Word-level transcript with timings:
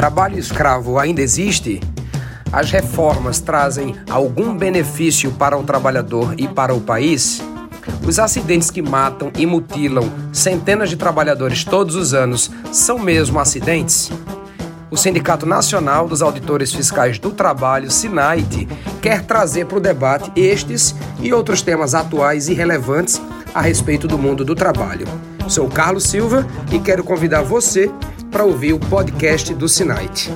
trabalho 0.00 0.38
escravo 0.38 0.98
ainda 0.98 1.20
existe? 1.20 1.78
As 2.50 2.70
reformas 2.70 3.38
trazem 3.38 3.94
algum 4.08 4.56
benefício 4.56 5.30
para 5.32 5.58
o 5.58 5.62
trabalhador 5.62 6.34
e 6.38 6.48
para 6.48 6.72
o 6.72 6.80
país? 6.80 7.42
Os 8.08 8.18
acidentes 8.18 8.70
que 8.70 8.80
matam 8.80 9.30
e 9.36 9.44
mutilam 9.44 10.10
centenas 10.32 10.88
de 10.88 10.96
trabalhadores 10.96 11.64
todos 11.64 11.96
os 11.96 12.14
anos 12.14 12.50
são 12.72 12.98
mesmo 12.98 13.38
acidentes? 13.38 14.10
O 14.90 14.96
Sindicato 14.96 15.44
Nacional 15.44 16.08
dos 16.08 16.22
Auditores 16.22 16.72
Fiscais 16.72 17.18
do 17.18 17.30
Trabalho, 17.30 17.90
SINAIT, 17.90 18.66
quer 19.02 19.22
trazer 19.26 19.66
para 19.66 19.76
o 19.76 19.82
debate 19.82 20.32
estes 20.34 20.94
e 21.20 21.30
outros 21.30 21.60
temas 21.60 21.94
atuais 21.94 22.48
e 22.48 22.54
relevantes 22.54 23.20
a 23.54 23.60
respeito 23.60 24.08
do 24.08 24.16
mundo 24.16 24.46
do 24.46 24.54
trabalho. 24.54 25.06
Sou 25.46 25.68
Carlos 25.68 26.04
Silva 26.04 26.46
e 26.72 26.78
quero 26.78 27.04
convidar 27.04 27.42
você 27.42 27.90
para 28.30 28.44
ouvir 28.44 28.72
o 28.72 28.78
podcast 28.78 29.52
do 29.54 29.68
SINAIT. 29.68 30.28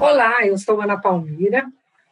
Olá, 0.00 0.44
eu 0.44 0.58
sou 0.58 0.80
Ana 0.80 1.00
Palmira. 1.00 1.64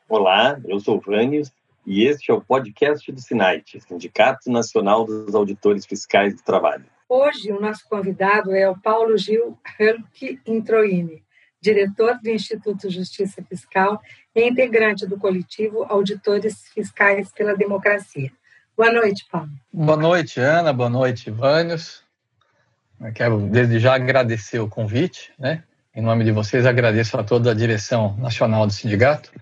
Olá, 0.08 0.58
eu 0.64 0.78
sou 0.78 1.00
Vânios 1.00 1.50
e 1.84 2.04
este 2.04 2.30
é 2.30 2.34
o 2.34 2.40
podcast 2.40 3.10
do 3.10 3.20
SINAIT, 3.20 3.80
Sindicato 3.80 4.50
Nacional 4.50 5.04
dos 5.04 5.34
Auditores 5.34 5.84
Fiscais 5.84 6.34
do 6.36 6.42
Trabalho. 6.42 6.84
Hoje, 7.08 7.50
o 7.50 7.60
nosso 7.60 7.88
convidado 7.88 8.54
é 8.54 8.68
o 8.70 8.78
Paulo 8.78 9.18
Gil 9.18 9.58
Hulk 9.78 10.40
Introini, 10.46 11.24
diretor 11.60 12.18
do 12.22 12.30
Instituto 12.30 12.88
Justiça 12.88 13.42
Fiscal 13.42 14.00
e 14.32 14.48
integrante 14.48 15.06
do 15.06 15.18
coletivo 15.18 15.84
Auditores 15.88 16.68
Fiscais 16.72 17.32
pela 17.32 17.56
Democracia. 17.56 18.30
Boa 18.76 18.92
noite, 18.92 19.26
Paulo. 19.30 19.50
Boa 19.72 19.96
noite, 19.96 20.38
Ana. 20.38 20.72
Boa 20.72 20.88
noite, 20.88 21.30
Vânios. 21.32 22.08
Quero, 23.14 23.40
desde 23.48 23.78
já, 23.78 23.94
agradecer 23.94 24.58
o 24.58 24.68
convite. 24.68 25.32
Né? 25.38 25.62
Em 25.94 26.02
nome 26.02 26.24
de 26.24 26.32
vocês, 26.32 26.66
agradeço 26.66 27.16
a 27.16 27.24
toda 27.24 27.50
a 27.50 27.54
direção 27.54 28.16
nacional 28.18 28.66
do 28.66 28.72
sindicato, 28.72 29.32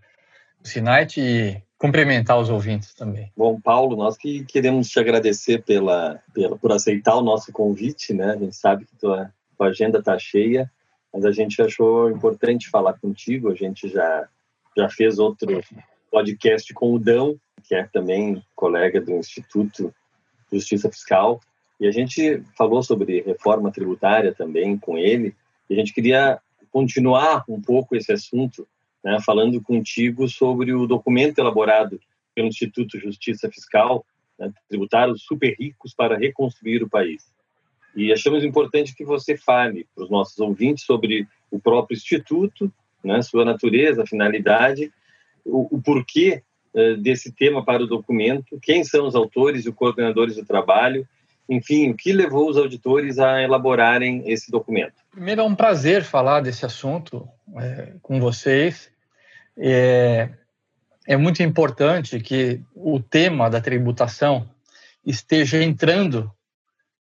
do 0.63 0.69
SINAIT, 0.69 1.21
e 1.21 1.63
cumprimentar 1.77 2.39
os 2.39 2.51
ouvintes 2.51 2.95
também. 2.95 3.33
Bom, 3.37 3.61
Paulo, 3.61 3.97
nós 3.97 4.17
que 4.17 4.45
queremos 4.45 4.89
te 4.89 4.99
agradecer 4.99 5.63
pela, 5.63 6.21
pela 6.35 6.57
por 6.57 6.73
aceitar 6.73 7.15
o 7.17 7.23
nosso 7.23 7.53
convite, 7.53 8.13
né? 8.13 8.33
A 8.33 8.37
gente 8.37 8.57
sabe 8.57 8.85
que 8.85 8.97
tua, 8.97 9.33
tua 9.57 9.69
agenda 9.69 9.99
está 9.99 10.19
cheia, 10.19 10.71
mas 11.13 11.25
a 11.25 11.33
gente 11.33 11.61
achou 11.63 12.11
importante 12.11 12.69
falar 12.69 12.95
contigo. 12.95 13.51
A 13.51 13.55
gente 13.55 13.89
já 13.89 14.29
já 14.77 14.89
fez 14.89 15.19
outro 15.19 15.61
podcast 16.11 16.73
com 16.73 16.95
o 16.95 16.99
Dão, 16.99 17.37
que 17.65 17.75
é 17.75 17.85
também 17.85 18.43
colega 18.55 19.01
do 19.01 19.13
Instituto 19.13 19.93
Justiça 20.53 20.89
Fiscal, 20.89 21.41
e 21.81 21.87
a 21.87 21.91
gente 21.91 22.43
falou 22.57 22.83
sobre 22.83 23.21
reforma 23.23 23.71
tributária 23.71 24.35
também 24.35 24.77
com 24.77 24.99
ele. 24.99 25.35
E 25.71 25.75
a 25.75 25.77
gente 25.77 25.93
queria 25.93 26.41
continuar 26.71 27.45
um 27.49 27.61
pouco 27.61 27.95
esse 27.95 28.13
assunto 28.13 28.67
né, 29.05 29.19
falando 29.25 29.61
contigo 29.63 30.29
sobre 30.29 30.73
o 30.73 30.87
documento 30.87 31.39
elaborado 31.39 32.01
pelo 32.35 32.49
Instituto 32.49 32.99
Justiça 32.99 33.49
Fiscal, 33.49 34.05
né, 34.39 34.53
tributar 34.69 35.09
os 35.09 35.23
super 35.23 35.55
ricos 35.59 35.95
para 35.95 36.17
reconstruir 36.17 36.83
o 36.83 36.91
país. 36.91 37.33
E 37.95 38.13
achamos 38.13 38.45
importante 38.45 38.95
que 38.95 39.05
você 39.05 39.37
fale 39.37 39.87
para 39.95 40.05
os 40.05 40.11
nossos 40.11 40.39
ouvintes 40.39 40.85
sobre 40.85 41.27
o 41.51 41.59
próprio 41.61 41.97
Instituto, 41.97 42.73
né, 43.03 43.23
sua 43.23 43.45
natureza, 43.45 44.07
finalidade, 44.07 44.93
o, 45.45 45.77
o 45.77 45.83
porquê 45.83 46.43
uh, 46.75 46.97
desse 46.97 47.33
tema 47.33 47.65
para 47.65 47.83
o 47.83 47.87
documento, 47.87 48.59
quem 48.61 48.85
são 48.85 49.07
os 49.07 49.15
autores 49.15 49.65
e 49.65 49.73
coordenadores 49.73 50.37
do 50.37 50.45
trabalho, 50.45 51.09
enfim, 51.49 51.91
o 51.91 51.97
que 51.97 52.13
levou 52.13 52.51
os 52.51 52.57
auditores 52.57 53.19
a 53.19 53.43
elaborarem 53.43 54.23
esse 54.31 54.51
documento. 54.51 54.95
Primeiro, 55.11 55.41
é 55.41 55.45
um 55.45 55.55
prazer 55.55 56.05
falar 56.05 56.41
desse 56.41 56.67
assunto 56.67 57.29
é, 57.57 57.93
com 58.03 58.21
vocês. 58.21 58.91
É, 59.57 60.29
é 61.07 61.17
muito 61.17 61.43
importante 61.43 62.21
que 62.21 62.61
o 62.75 63.01
tema 63.01 63.49
da 63.49 63.61
tributação 63.61 64.49
esteja 65.05 65.63
entrando 65.63 66.31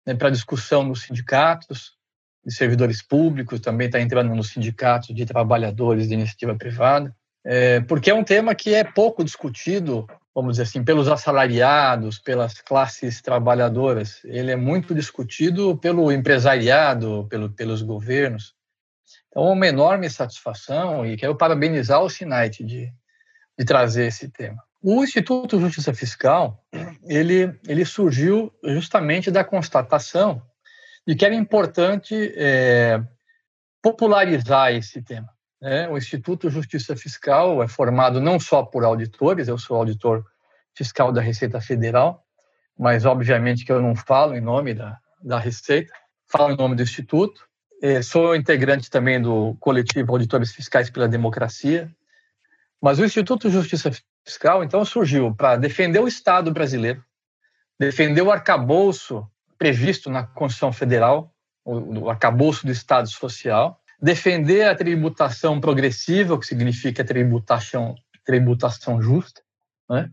né, 0.06 0.14
para 0.14 0.30
discussão 0.30 0.84
nos 0.84 1.02
sindicatos 1.02 1.96
de 2.44 2.54
servidores 2.54 3.02
públicos, 3.02 3.58
também 3.58 3.88
está 3.88 4.00
entrando 4.00 4.32
nos 4.32 4.50
sindicatos 4.50 5.12
de 5.12 5.26
trabalhadores 5.26 6.06
de 6.06 6.14
iniciativa 6.14 6.54
privada, 6.54 7.12
é, 7.44 7.80
porque 7.80 8.10
é 8.10 8.14
um 8.14 8.22
tema 8.22 8.54
que 8.54 8.72
é 8.72 8.84
pouco 8.84 9.24
discutido, 9.24 10.06
vamos 10.36 10.52
dizer 10.52 10.64
assim, 10.64 10.84
pelos 10.84 11.08
assalariados, 11.08 12.18
pelas 12.18 12.60
classes 12.60 13.22
trabalhadoras. 13.22 14.22
Ele 14.22 14.50
é 14.50 14.56
muito 14.56 14.94
discutido 14.94 15.78
pelo 15.78 16.12
empresariado, 16.12 17.26
pelo, 17.30 17.48
pelos 17.48 17.80
governos. 17.80 18.54
Então, 19.30 19.48
é 19.48 19.52
uma 19.52 19.66
enorme 19.66 20.10
satisfação 20.10 21.06
e 21.06 21.16
quero 21.16 21.34
parabenizar 21.34 22.02
o 22.02 22.10
SINAIT 22.10 22.62
de, 22.62 22.92
de 23.58 23.64
trazer 23.64 24.08
esse 24.08 24.28
tema. 24.28 24.62
O 24.82 25.02
Instituto 25.02 25.58
Justiça 25.58 25.94
Fiscal, 25.94 26.62
ele, 27.04 27.58
ele 27.66 27.86
surgiu 27.86 28.52
justamente 28.62 29.30
da 29.30 29.42
constatação 29.42 30.42
de 31.06 31.14
que 31.14 31.24
era 31.24 31.34
importante 31.34 32.14
é, 32.36 33.02
popularizar 33.80 34.74
esse 34.74 35.00
tema. 35.00 35.34
Né? 35.66 35.88
O 35.88 35.98
Instituto 35.98 36.48
Justiça 36.48 36.94
Fiscal 36.94 37.60
é 37.60 37.66
formado 37.66 38.20
não 38.20 38.38
só 38.38 38.62
por 38.62 38.84
auditores, 38.84 39.48
eu 39.48 39.58
sou 39.58 39.76
auditor 39.76 40.24
fiscal 40.72 41.10
da 41.10 41.20
Receita 41.20 41.60
Federal, 41.60 42.24
mas 42.78 43.04
obviamente 43.04 43.64
que 43.64 43.72
eu 43.72 43.82
não 43.82 43.96
falo 43.96 44.36
em 44.36 44.40
nome 44.40 44.74
da, 44.74 44.96
da 45.20 45.40
Receita, 45.40 45.92
falo 46.28 46.52
em 46.52 46.56
nome 46.56 46.76
do 46.76 46.84
Instituto, 46.84 47.48
é, 47.82 48.00
sou 48.00 48.36
integrante 48.36 48.88
também 48.88 49.20
do 49.20 49.56
coletivo 49.58 50.12
Auditores 50.12 50.52
Fiscais 50.52 50.88
pela 50.88 51.08
Democracia, 51.08 51.90
mas 52.80 53.00
o 53.00 53.04
Instituto 53.04 53.50
Justiça 53.50 53.90
Fiscal, 54.24 54.62
então, 54.62 54.84
surgiu 54.84 55.34
para 55.34 55.56
defender 55.56 55.98
o 55.98 56.06
Estado 56.06 56.52
brasileiro, 56.52 57.04
defender 57.76 58.22
o 58.22 58.30
arcabouço 58.30 59.28
previsto 59.58 60.10
na 60.10 60.22
Constituição 60.22 60.72
Federal, 60.72 61.34
o 61.64 62.08
arcabouço 62.08 62.64
do 62.64 62.70
Estado 62.70 63.08
Social, 63.08 63.80
defender 64.00 64.68
a 64.68 64.74
tributação 64.74 65.60
progressiva, 65.60 66.34
o 66.34 66.38
que 66.38 66.46
significa 66.46 67.04
tributação, 67.04 67.94
tributação 68.24 69.00
justa, 69.00 69.40
né? 69.88 70.10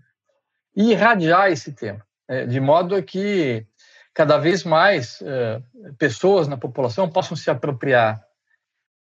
e 0.75 0.91
irradiar 0.91 1.51
esse 1.51 1.73
tema, 1.73 2.05
né? 2.27 2.45
de 2.45 2.59
modo 2.59 3.01
que 3.03 3.65
cada 4.13 4.37
vez 4.37 4.63
mais 4.63 5.21
eh, 5.21 5.61
pessoas 5.97 6.47
na 6.47 6.55
população 6.55 7.09
possam 7.09 7.35
se 7.35 7.49
apropriar 7.49 8.23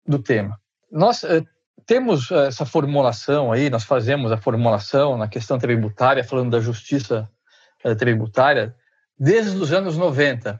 do 0.07 0.17
tema. 0.17 0.57
Nós 0.89 1.23
eh, 1.23 1.43
temos 1.85 2.31
essa 2.31 2.65
formulação 2.65 3.51
aí, 3.51 3.69
nós 3.69 3.83
fazemos 3.83 4.31
a 4.31 4.37
formulação 4.37 5.17
na 5.17 5.27
questão 5.27 5.59
tributária, 5.59 6.23
falando 6.23 6.51
da 6.51 6.61
justiça 6.61 7.29
eh, 7.83 7.93
tributária, 7.93 8.73
desde 9.19 9.57
os 9.57 9.73
anos 9.73 9.97
90, 9.97 10.59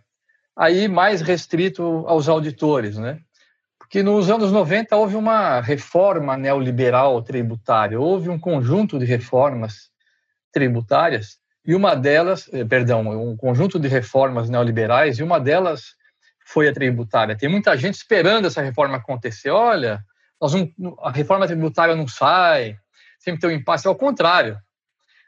aí 0.55 0.87
mais 0.87 1.21
restrito 1.21 2.05
aos 2.05 2.27
auditores, 2.27 2.97
né? 2.97 3.21
Porque 3.91 4.03
nos 4.03 4.29
anos 4.29 4.53
90 4.53 4.95
houve 4.95 5.17
uma 5.17 5.59
reforma 5.59 6.37
neoliberal 6.37 7.21
tributária, 7.21 7.99
houve 7.99 8.29
um 8.29 8.39
conjunto 8.39 8.97
de 8.97 9.03
reformas 9.03 9.91
tributárias 10.49 11.39
e 11.65 11.75
uma 11.75 11.93
delas, 11.93 12.49
eh, 12.53 12.63
perdão, 12.63 13.01
um 13.09 13.35
conjunto 13.35 13.77
de 13.77 13.89
reformas 13.89 14.49
neoliberais, 14.49 15.19
e 15.19 15.23
uma 15.23 15.41
delas 15.41 15.93
foi 16.45 16.69
a 16.69 16.73
tributária. 16.73 17.37
Tem 17.37 17.49
muita 17.49 17.75
gente 17.75 17.95
esperando 17.95 18.47
essa 18.47 18.61
reforma 18.61 18.95
acontecer. 18.95 19.49
Olha, 19.49 20.01
nós 20.39 20.53
não, 20.53 20.95
a 21.01 21.11
reforma 21.11 21.45
tributária 21.45 21.93
não 21.93 22.07
sai, 22.07 22.77
sempre 23.19 23.41
tem 23.41 23.49
um 23.49 23.59
impasse. 23.59 23.89
Ao 23.89 23.95
contrário, 23.95 24.57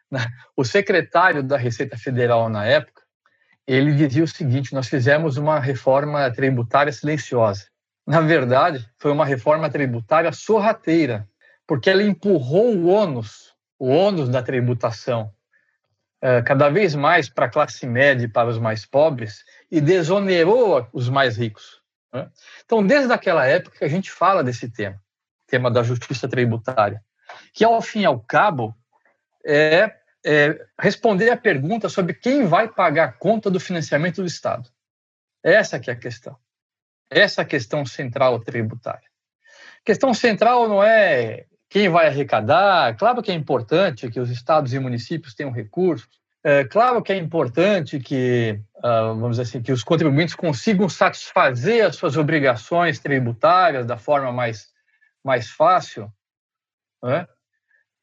né? 0.09 0.25
o 0.56 0.63
secretário 0.63 1.44
da 1.44 1.57
Receita 1.57 1.97
Federal 1.97 2.47
na 2.47 2.66
época, 2.66 3.01
ele 3.68 3.91
dizia 3.94 4.24
o 4.24 4.28
seguinte: 4.28 4.74
nós 4.74 4.88
fizemos 4.88 5.36
uma 5.36 5.59
reforma 5.59 6.31
tributária 6.31 6.94
silenciosa. 6.94 7.72
Na 8.05 8.19
verdade, 8.19 8.89
foi 8.97 9.11
uma 9.11 9.25
reforma 9.25 9.69
tributária 9.69 10.31
sorrateira, 10.31 11.27
porque 11.65 11.89
ela 11.89 12.03
empurrou 12.03 12.75
o 12.75 12.88
ônus, 12.88 13.55
o 13.79 13.88
ônus 13.88 14.27
da 14.27 14.44
tributação 14.44 15.33
eh, 16.21 16.41
cada 16.41 16.69
vez 16.69 16.95
mais 16.95 17.29
para 17.29 17.47
a 17.47 17.50
classe 17.50 17.85
média 17.85 18.25
e 18.25 18.29
para 18.29 18.50
os 18.50 18.57
mais 18.57 18.85
pobres 18.85 19.44
e 19.69 19.81
desonerou 19.81 20.88
os 20.94 21.09
mais 21.09 21.38
ricos. 21.38 21.81
Né? 22.13 22.29
Então, 22.63 22.85
desde 22.85 23.11
aquela 23.11 23.45
época, 23.45 23.85
a 23.85 23.89
gente 23.89 24.11
fala 24.11 24.44
desse 24.44 24.69
tema, 24.69 25.01
tema 25.47 25.71
da 25.71 25.83
justiça 25.83 26.27
tributária, 26.27 27.01
que, 27.53 27.65
ao 27.65 27.81
fim 27.81 28.01
e 28.01 28.06
ao 28.06 28.19
cabo, 28.19 28.73
é, 29.45 29.94
é 30.25 30.65
responder 30.79 31.29
a 31.29 31.35
pergunta 31.35 31.89
sobre 31.89 32.13
quem 32.13 32.45
vai 32.45 32.67
pagar 32.67 33.09
a 33.09 33.11
conta 33.11 33.51
do 33.51 33.59
financiamento 33.59 34.21
do 34.21 34.27
Estado. 34.27 34.69
Essa 35.44 35.77
que 35.79 35.89
é 35.89 35.94
a 35.94 35.97
questão. 35.97 36.38
Essa 37.13 37.42
é 37.42 37.44
a 37.44 37.48
questão 37.48 37.86
central 37.86 38.39
tributária. 38.39 39.07
A 39.81 39.86
questão 39.86 40.13
central 40.13 40.68
não 40.68 40.83
é 40.83 41.45
quem 41.69 41.89
vai 41.89 42.07
arrecadar. 42.07 42.95
Claro 42.98 43.21
que 43.21 43.31
é 43.31 43.33
importante 43.33 44.10
que 44.10 44.19
os 44.19 44.30
estados 44.30 44.74
e 44.74 44.80
municípios 44.80 45.33
tenham 45.33 45.51
recursos. 45.51 46.21
É, 46.44 46.65
claro 46.65 47.01
que 47.01 47.13
é 47.13 47.18
importante 47.18 48.00
que 48.00 48.60
uh, 48.77 49.15
vamos 49.15 49.38
dizer 49.38 49.44
assim, 49.44 49.62
que 49.62 49.71
os 49.71 49.83
contribuintes 49.83 50.36
consigam 50.36 50.89
satisfazer 50.89 51.86
as 51.86 51.95
suas 51.95 52.18
obrigações 52.18 53.00
tributárias 53.00 53.86
da 53.86 53.98
forma 53.98 54.31
mais, 54.31 54.68
mais 55.24 55.50
fácil, 55.50 56.12
né? 57.01 57.27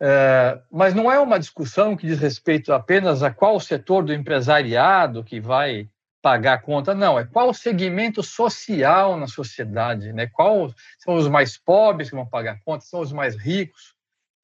É, 0.02 0.58
mas 0.72 0.94
não 0.94 1.12
é 1.12 1.18
uma 1.18 1.38
discussão 1.38 1.94
que 1.94 2.06
diz 2.06 2.18
respeito 2.18 2.72
apenas 2.72 3.22
a 3.22 3.30
qual 3.30 3.60
setor 3.60 4.02
do 4.02 4.14
empresariado 4.14 5.22
que 5.22 5.38
vai 5.38 5.90
pagar 6.22 6.54
a 6.54 6.58
conta, 6.58 6.94
não, 6.94 7.18
é 7.18 7.24
qual 7.24 7.52
segmento 7.54 8.22
social 8.22 9.16
na 9.16 9.26
sociedade, 9.26 10.12
né? 10.12 10.26
Qual 10.26 10.72
são 10.98 11.14
os 11.14 11.28
mais 11.28 11.56
pobres 11.56 12.10
que 12.10 12.16
vão 12.16 12.26
pagar 12.26 12.52
a 12.52 12.60
conta, 12.64 12.84
são 12.84 13.00
os 13.00 13.12
mais 13.12 13.36
ricos, 13.36 13.94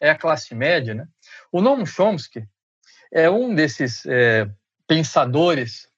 é 0.01 0.11
a 0.11 0.19
classe 0.19 0.55
média, 0.55 0.95
né? 0.95 1.07
O 1.53 1.61
Noam 1.61 1.85
Chomsky 1.85 2.47
é 3.13 3.31
um 3.31 3.55
desses 3.55 4.05
é, 4.07 4.49
pensadores 4.87 5.89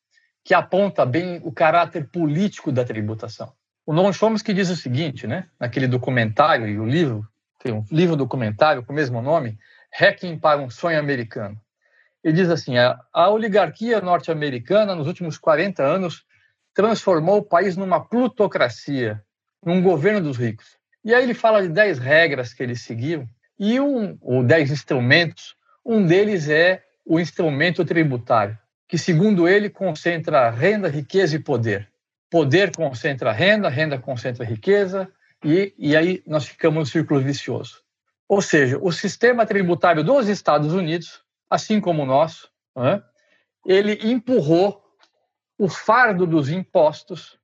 que 0.44 0.54
aponta 0.54 1.04
bem 1.04 1.40
o 1.44 1.52
caráter 1.52 2.08
político 2.08 2.72
da 2.72 2.84
tributação. 2.84 3.52
O 3.84 3.92
Noam 3.92 4.12
Chomsky 4.12 4.52
diz 4.52 4.70
o 4.70 4.76
seguinte, 4.76 5.26
né? 5.26 5.48
Naquele 5.58 5.86
documentário 5.86 6.69
e 6.69 6.78
o 6.78 6.86
livro, 6.86 7.26
tem 7.58 7.72
um 7.72 7.84
livro 7.90 8.16
documentário 8.16 8.84
com 8.84 8.92
o 8.92 8.96
mesmo 8.96 9.20
nome, 9.20 9.58
Hacking 9.98 10.38
para 10.38 10.60
um 10.60 10.70
Sonho 10.70 10.98
Americano. 10.98 11.60
Ele 12.23 12.35
diz 12.35 12.50
assim: 12.50 12.76
a, 12.79 12.99
a 13.12 13.31
oligarquia 13.31 14.00
norte-americana, 14.00 14.94
nos 14.94 15.06
últimos 15.06 15.38
40 15.38 15.82
anos, 15.82 16.25
transformou 16.75 17.38
o 17.38 17.44
país 17.44 17.76
numa 17.76 18.00
plutocracia, 18.00 19.23
num 19.65 19.82
governo 19.82 20.20
dos 20.20 20.37
ricos. 20.37 20.76
E 21.05 21.15
aí 21.15 21.23
ele 21.23 21.35
fala 21.35 21.62
de 21.62 21.69
10 21.69 21.99
regras 21.99 22.53
que 22.53 22.62
ele 22.62 22.76
seguiu, 22.76 23.26
e 23.59 23.81
um, 23.81 24.17
ou 24.20 24.44
10 24.44 24.70
instrumentos, 24.70 25.56
um 25.85 26.05
deles 26.05 26.49
é 26.49 26.82
o 27.05 27.19
instrumento 27.19 27.85
tributário 27.85 28.59
que, 28.88 28.97
segundo 28.97 29.47
ele, 29.47 29.69
concentra 29.69 30.49
renda, 30.49 30.88
riqueza 30.88 31.37
e 31.37 31.38
poder. 31.38 31.87
Poder 32.31 32.75
concentra 32.75 33.31
renda, 33.31 33.69
renda 33.69 33.99
concentra 33.99 34.44
riqueza, 34.44 35.09
e, 35.44 35.75
e 35.79 35.94
aí 35.94 36.23
nós 36.26 36.47
ficamos 36.47 36.79
no 36.79 36.87
círculo 36.87 37.21
vicioso. 37.21 37.82
Ou 38.26 38.41
seja, 38.41 38.79
o 38.81 38.91
sistema 38.91 39.44
tributário 39.44 40.03
dos 40.03 40.29
Estados 40.29 40.73
Unidos, 40.73 41.21
assim 41.50 41.81
como 41.81 42.03
o 42.03 42.06
nosso, 42.06 42.50
né, 42.77 43.03
ele 43.67 43.99
empurrou 44.11 44.83
o 45.59 45.69
fardo 45.69 46.27
dos 46.27 46.49
impostos 46.49 47.39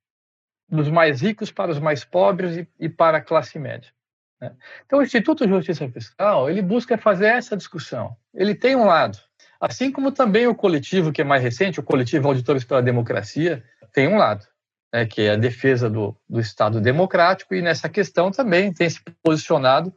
dos 0.69 0.89
mais 0.89 1.21
ricos 1.21 1.51
para 1.51 1.71
os 1.71 1.79
mais 1.79 2.05
pobres 2.05 2.57
e, 2.57 2.69
e 2.79 2.89
para 2.89 3.19
a 3.19 3.23
classe 3.23 3.59
média. 3.59 3.93
Né? 4.41 4.55
Então, 4.87 4.99
o 4.99 5.03
Instituto 5.03 5.45
de 5.47 5.53
Justiça 5.53 5.89
Fiscal 5.89 6.49
ele 6.49 6.63
busca 6.63 6.97
fazer 6.97 7.27
essa 7.27 7.57
discussão. 7.57 8.17
Ele 8.33 8.55
tem 8.55 8.75
um 8.75 8.87
lado 8.87 9.19
Assim 9.65 9.91
como 9.91 10.13
também 10.13 10.47
o 10.47 10.55
coletivo 10.55 11.11
que 11.11 11.23
é 11.23 11.25
mais 11.25 11.43
recente, 11.43 11.81
o 11.81 11.83
coletivo 11.83 12.29
Auditores 12.29 12.65
pela 12.65 12.83
Democracia, 12.83 13.65
tem 13.95 14.07
um 14.07 14.19
lado, 14.19 14.47
né, 14.93 15.07
que 15.07 15.23
é 15.23 15.31
a 15.31 15.37
defesa 15.37 15.89
do, 15.89 16.15
do 16.29 16.39
Estado 16.39 16.83
democrático, 16.83 17.55
e 17.55 17.63
nessa 17.63 17.89
questão 17.89 18.31
também 18.31 18.71
tem 18.75 18.91
se 18.91 19.01
posicionado 19.23 19.91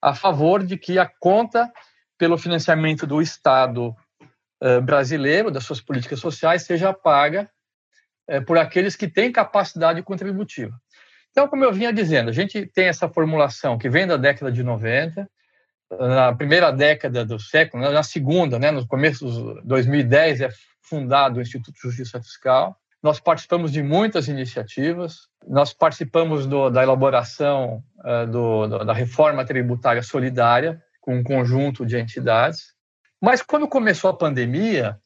a 0.00 0.14
favor 0.14 0.64
de 0.64 0.78
que 0.78 0.98
a 0.98 1.06
conta 1.06 1.70
pelo 2.24 2.38
financiamento 2.38 3.06
do 3.06 3.20
Estado 3.20 3.94
uh, 4.62 4.80
brasileiro, 4.80 5.50
das 5.50 5.62
suas 5.62 5.82
políticas 5.82 6.18
sociais, 6.18 6.62
seja 6.62 6.90
paga 6.90 7.50
uh, 8.30 8.42
por 8.46 8.56
aqueles 8.56 8.96
que 8.96 9.06
têm 9.06 9.30
capacidade 9.30 10.02
contributiva. 10.02 10.72
Então, 11.30 11.46
como 11.46 11.62
eu 11.64 11.70
vinha 11.70 11.92
dizendo, 11.92 12.30
a 12.30 12.32
gente 12.32 12.64
tem 12.64 12.86
essa 12.86 13.10
formulação 13.10 13.76
que 13.76 13.90
vem 13.90 14.06
da 14.06 14.16
década 14.16 14.50
de 14.50 14.62
90, 14.62 15.28
na 15.90 16.34
primeira 16.34 16.70
década 16.70 17.26
do 17.26 17.38
século, 17.38 17.82
né, 17.82 17.90
na 17.90 18.02
segunda, 18.02 18.58
né, 18.58 18.70
no 18.70 18.86
começo 18.86 19.60
de 19.60 19.68
2010, 19.68 20.40
é 20.40 20.48
fundado 20.80 21.38
o 21.38 21.42
Instituto 21.42 21.74
de 21.74 21.82
Justiça 21.82 22.18
Fiscal. 22.22 22.74
Nós 23.02 23.20
participamos 23.20 23.70
de 23.70 23.82
muitas 23.82 24.28
iniciativas, 24.28 25.28
nós 25.46 25.74
participamos 25.74 26.46
do, 26.46 26.70
da 26.70 26.82
elaboração 26.82 27.84
uh, 27.98 28.26
do, 28.26 28.66
do, 28.66 28.78
da 28.82 28.94
reforma 28.94 29.44
tributária 29.44 30.02
solidária, 30.02 30.82
com 31.04 31.16
um 31.16 31.22
conjunto 31.22 31.84
de 31.84 31.98
entidades. 31.98 32.72
Mas 33.20 33.42
quando 33.42 33.68
começou 33.68 34.08
a 34.08 34.16
pandemia, 34.16 34.98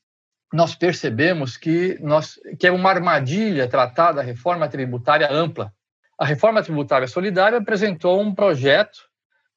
nós 0.53 0.73
percebemos 0.77 1.57
que, 1.57 1.99
nós, 2.01 2.39
que 2.57 2.69
é 2.69 2.71
uma 2.71 2.89
armadilha 2.89 3.69
tratar 3.69 4.13
da 4.13 4.23
reforma 4.23 4.69
tributária 4.69 5.29
ampla. 5.29 5.75
A 6.17 6.25
reforma 6.25 6.63
tributária 6.63 7.09
solidária 7.09 7.59
apresentou 7.59 8.21
um 8.21 8.33
projeto 8.33 9.01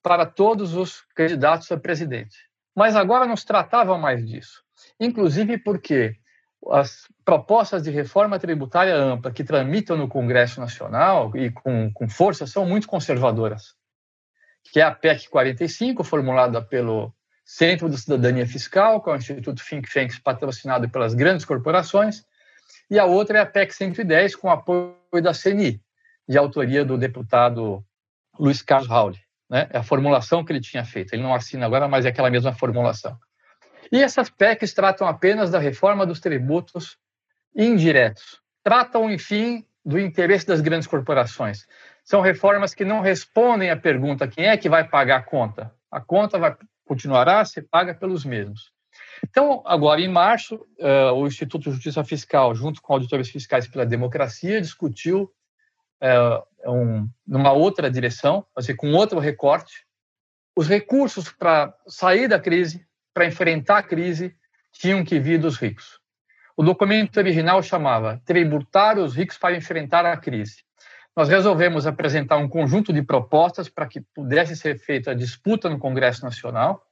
para 0.01 0.25
todos 0.25 0.73
os 0.73 1.03
candidatos 1.15 1.71
a 1.71 1.77
presidente. 1.77 2.35
Mas 2.75 2.95
agora 2.95 3.27
não 3.27 3.37
se 3.37 3.45
tratava 3.45 3.95
mais 3.95 4.27
disso, 4.27 4.63
inclusive 4.99 5.59
porque 5.59 6.15
as 6.71 7.07
propostas 7.23 7.83
de 7.83 7.91
reforma 7.91 8.39
tributária 8.39 8.95
ampla 8.95 9.31
que 9.31 9.43
tramitam 9.43 9.95
no 9.95 10.07
Congresso 10.07 10.59
Nacional 10.59 11.31
e 11.35 11.51
com, 11.51 11.91
com 11.93 12.09
força 12.09 12.47
são 12.47 12.65
muito 12.65 12.87
conservadoras, 12.87 13.75
que 14.63 14.79
é 14.79 14.83
a 14.83 14.91
PEC 14.91 15.29
45, 15.29 16.03
formulada 16.03 16.61
pelo 16.61 17.13
Centro 17.45 17.89
de 17.89 17.97
Cidadania 17.97 18.47
Fiscal, 18.47 19.01
que 19.01 19.09
é 19.09 19.13
um 19.13 19.17
instituto 19.17 19.63
think 19.63 19.91
tanks 19.91 20.19
patrocinado 20.19 20.89
pelas 20.89 21.13
grandes 21.13 21.45
corporações, 21.45 22.23
e 22.89 22.97
a 22.97 23.05
outra 23.05 23.39
é 23.39 23.41
a 23.41 23.45
PEC 23.45 23.73
110, 23.73 24.35
com 24.35 24.49
apoio 24.49 24.95
da 25.21 25.33
CNI, 25.33 25.81
de 26.27 26.37
autoria 26.37 26.85
do 26.85 26.97
deputado 26.97 27.83
Luiz 28.39 28.61
Carlos 28.61 28.89
Rauli 28.89 29.19
né? 29.51 29.67
É 29.69 29.79
a 29.79 29.83
formulação 29.83 30.45
que 30.45 30.53
ele 30.53 30.61
tinha 30.61 30.85
feito. 30.85 31.13
Ele 31.13 31.21
não 31.21 31.35
assina 31.35 31.65
agora, 31.65 31.85
mas 31.85 32.05
é 32.05 32.09
aquela 32.09 32.29
mesma 32.29 32.53
formulação. 32.53 33.19
E 33.91 34.01
essas 34.01 34.29
PECs 34.29 34.73
tratam 34.73 35.05
apenas 35.05 35.51
da 35.51 35.59
reforma 35.59 36.05
dos 36.05 36.21
tributos 36.21 36.97
indiretos. 37.53 38.39
Tratam, 38.63 39.11
enfim, 39.11 39.65
do 39.83 39.99
interesse 39.99 40.47
das 40.47 40.61
grandes 40.61 40.87
corporações. 40.87 41.67
São 42.03 42.21
reformas 42.21 42.73
que 42.73 42.83
não 42.83 43.01
respondem 43.01 43.69
à 43.69 43.77
pergunta 43.77 44.27
quem 44.27 44.47
é 44.47 44.57
que 44.57 44.69
vai 44.69 44.87
pagar 44.87 45.17
a 45.17 45.23
conta. 45.23 45.73
A 45.91 46.01
conta 46.01 46.37
vai 46.37 46.55
continuará 46.85 47.39
a 47.39 47.45
ser 47.45 47.61
paga 47.69 47.93
pelos 47.93 48.25
mesmos. 48.25 48.71
Então, 49.23 49.63
agora 49.65 50.01
em 50.01 50.09
março, 50.09 50.55
uh, 50.79 51.13
o 51.13 51.25
Instituto 51.25 51.63
de 51.63 51.71
Justiça 51.71 52.03
Fiscal, 52.03 52.53
junto 52.53 52.81
com 52.81 52.93
auditores 52.93 53.29
fiscais 53.29 53.67
pela 53.67 53.85
democracia, 53.85 54.59
discutiu 54.59 55.31
é, 56.01 56.43
um, 56.67 57.07
numa 57.25 57.51
outra 57.51 57.89
direção, 57.89 58.45
assim, 58.55 58.75
com 58.75 58.91
outro 58.91 59.19
recorte. 59.19 59.85
Os 60.55 60.67
recursos 60.67 61.31
para 61.31 61.73
sair 61.87 62.27
da 62.27 62.39
crise, 62.39 62.85
para 63.13 63.25
enfrentar 63.25 63.77
a 63.77 63.83
crise, 63.83 64.35
tinham 64.73 65.05
que 65.05 65.19
vir 65.19 65.39
dos 65.39 65.57
ricos. 65.57 65.99
O 66.57 66.63
documento 66.63 67.17
original 67.17 67.61
chamava 67.61 68.21
Tributar 68.25 68.97
os 68.97 69.15
ricos 69.15 69.37
para 69.37 69.55
enfrentar 69.55 70.05
a 70.05 70.17
crise. 70.17 70.63
Nós 71.15 71.27
resolvemos 71.27 71.85
apresentar 71.85 72.37
um 72.37 72.47
conjunto 72.47 72.93
de 72.93 73.01
propostas 73.01 73.67
para 73.67 73.85
que 73.85 73.99
pudesse 73.99 74.55
ser 74.55 74.79
feita 74.79 75.11
a 75.11 75.15
disputa 75.15 75.69
no 75.69 75.77
Congresso 75.77 76.23
Nacional. 76.23 76.85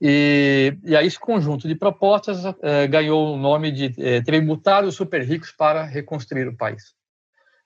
E, 0.00 0.76
e 0.82 0.96
aí 0.96 1.06
esse 1.06 1.18
conjunto 1.18 1.68
de 1.68 1.74
propostas 1.74 2.42
eh, 2.62 2.86
ganhou 2.88 3.34
o 3.34 3.36
nome 3.36 3.70
de 3.70 3.94
eh, 3.98 4.20
Tributar 4.22 4.84
os 4.84 4.96
super 4.96 5.22
ricos 5.22 5.52
para 5.52 5.82
reconstruir 5.82 6.48
o 6.48 6.56
país. 6.56 6.94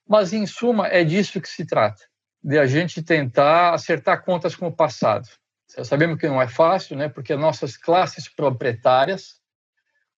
Mas, 0.07 0.33
em 0.33 0.45
suma, 0.45 0.89
é 0.89 1.05
disso 1.05 1.41
que 1.41 1.49
se 1.49 1.65
trata, 1.65 2.03
de 2.43 2.59
a 2.59 2.67
gente 2.67 3.01
tentar 3.01 3.73
acertar 3.73 4.25
contas 4.25 4.57
com 4.57 4.67
o 4.67 4.73
passado. 4.75 5.29
Sabemos 5.85 6.19
que 6.19 6.27
não 6.27 6.43
é 6.43 6.49
fácil, 6.49 6.97
né? 6.97 7.09
porque 7.09 7.37
nossas 7.37 7.77
classes 7.77 8.29
proprietárias, 8.29 9.41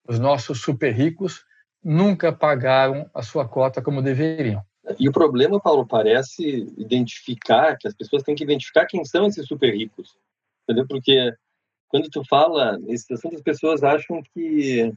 os 0.07 0.17
nossos 0.17 0.61
super 0.61 0.91
ricos, 0.91 1.45
nunca 1.83 2.33
pagaram 2.33 3.07
a 3.13 3.21
sua 3.21 3.47
cota 3.47 3.83
como 3.83 4.01
deveriam. 4.01 4.65
E 4.99 5.07
o 5.07 5.11
problema, 5.11 5.59
Paulo, 5.59 5.85
parece 5.85 6.43
identificar, 6.77 7.77
que 7.77 7.87
as 7.87 7.93
pessoas 7.93 8.23
têm 8.23 8.35
que 8.35 8.43
identificar 8.43 8.85
quem 8.85 9.03
são 9.05 9.27
esses 9.27 9.47
super 9.47 9.73
ricos. 9.73 10.17
Entendeu? 10.63 10.85
Porque 10.87 11.33
quando 11.87 12.09
tu 12.09 12.23
fala, 12.25 12.79
as 12.91 13.41
pessoas 13.41 13.83
acham 13.83 14.21
que 14.33 14.93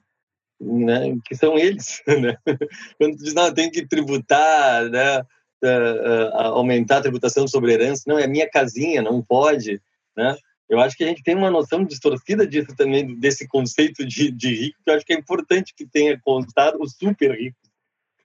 né, 0.61 1.17
que 1.25 1.35
são 1.35 1.59
eles, 1.59 2.03
né? 2.07 2.37
Quando 2.99 3.17
tu 3.17 3.25
diz, 3.25 3.35
não, 3.35 3.53
tem 3.53 3.71
que 3.71 3.87
tributar, 3.87 4.89
né, 4.89 5.25
aumentar 6.33 6.99
a 6.99 7.03
tributação 7.03 7.47
sobre 7.47 7.73
herança, 7.73 8.05
não, 8.07 8.19
é 8.19 8.27
minha 8.27 8.49
casinha, 8.49 9.03
não 9.03 9.23
pode, 9.23 9.81
né? 10.17 10.37
Eu 10.69 10.81
acho 10.81 10.97
que 10.97 11.05
a 11.05 11.07
gente 11.07 11.23
tem 11.23 11.37
uma 11.37 11.51
noção 11.51 11.85
distorcida 11.85 12.45
disso 12.45 12.75
também, 12.77 13.15
desse 13.21 13.47
conceito 13.47 14.05
de, 14.05 14.33
de 14.33 14.49
rico, 14.49 14.79
que 14.83 14.91
eu 14.91 14.95
acho 14.95 15.07
que 15.07 15.13
é 15.13 15.17
importante 15.17 15.73
que 15.77 15.87
tenha 15.87 16.19
constado 16.21 16.79
o 16.81 16.89
super 16.89 17.39
rico, 17.39 17.57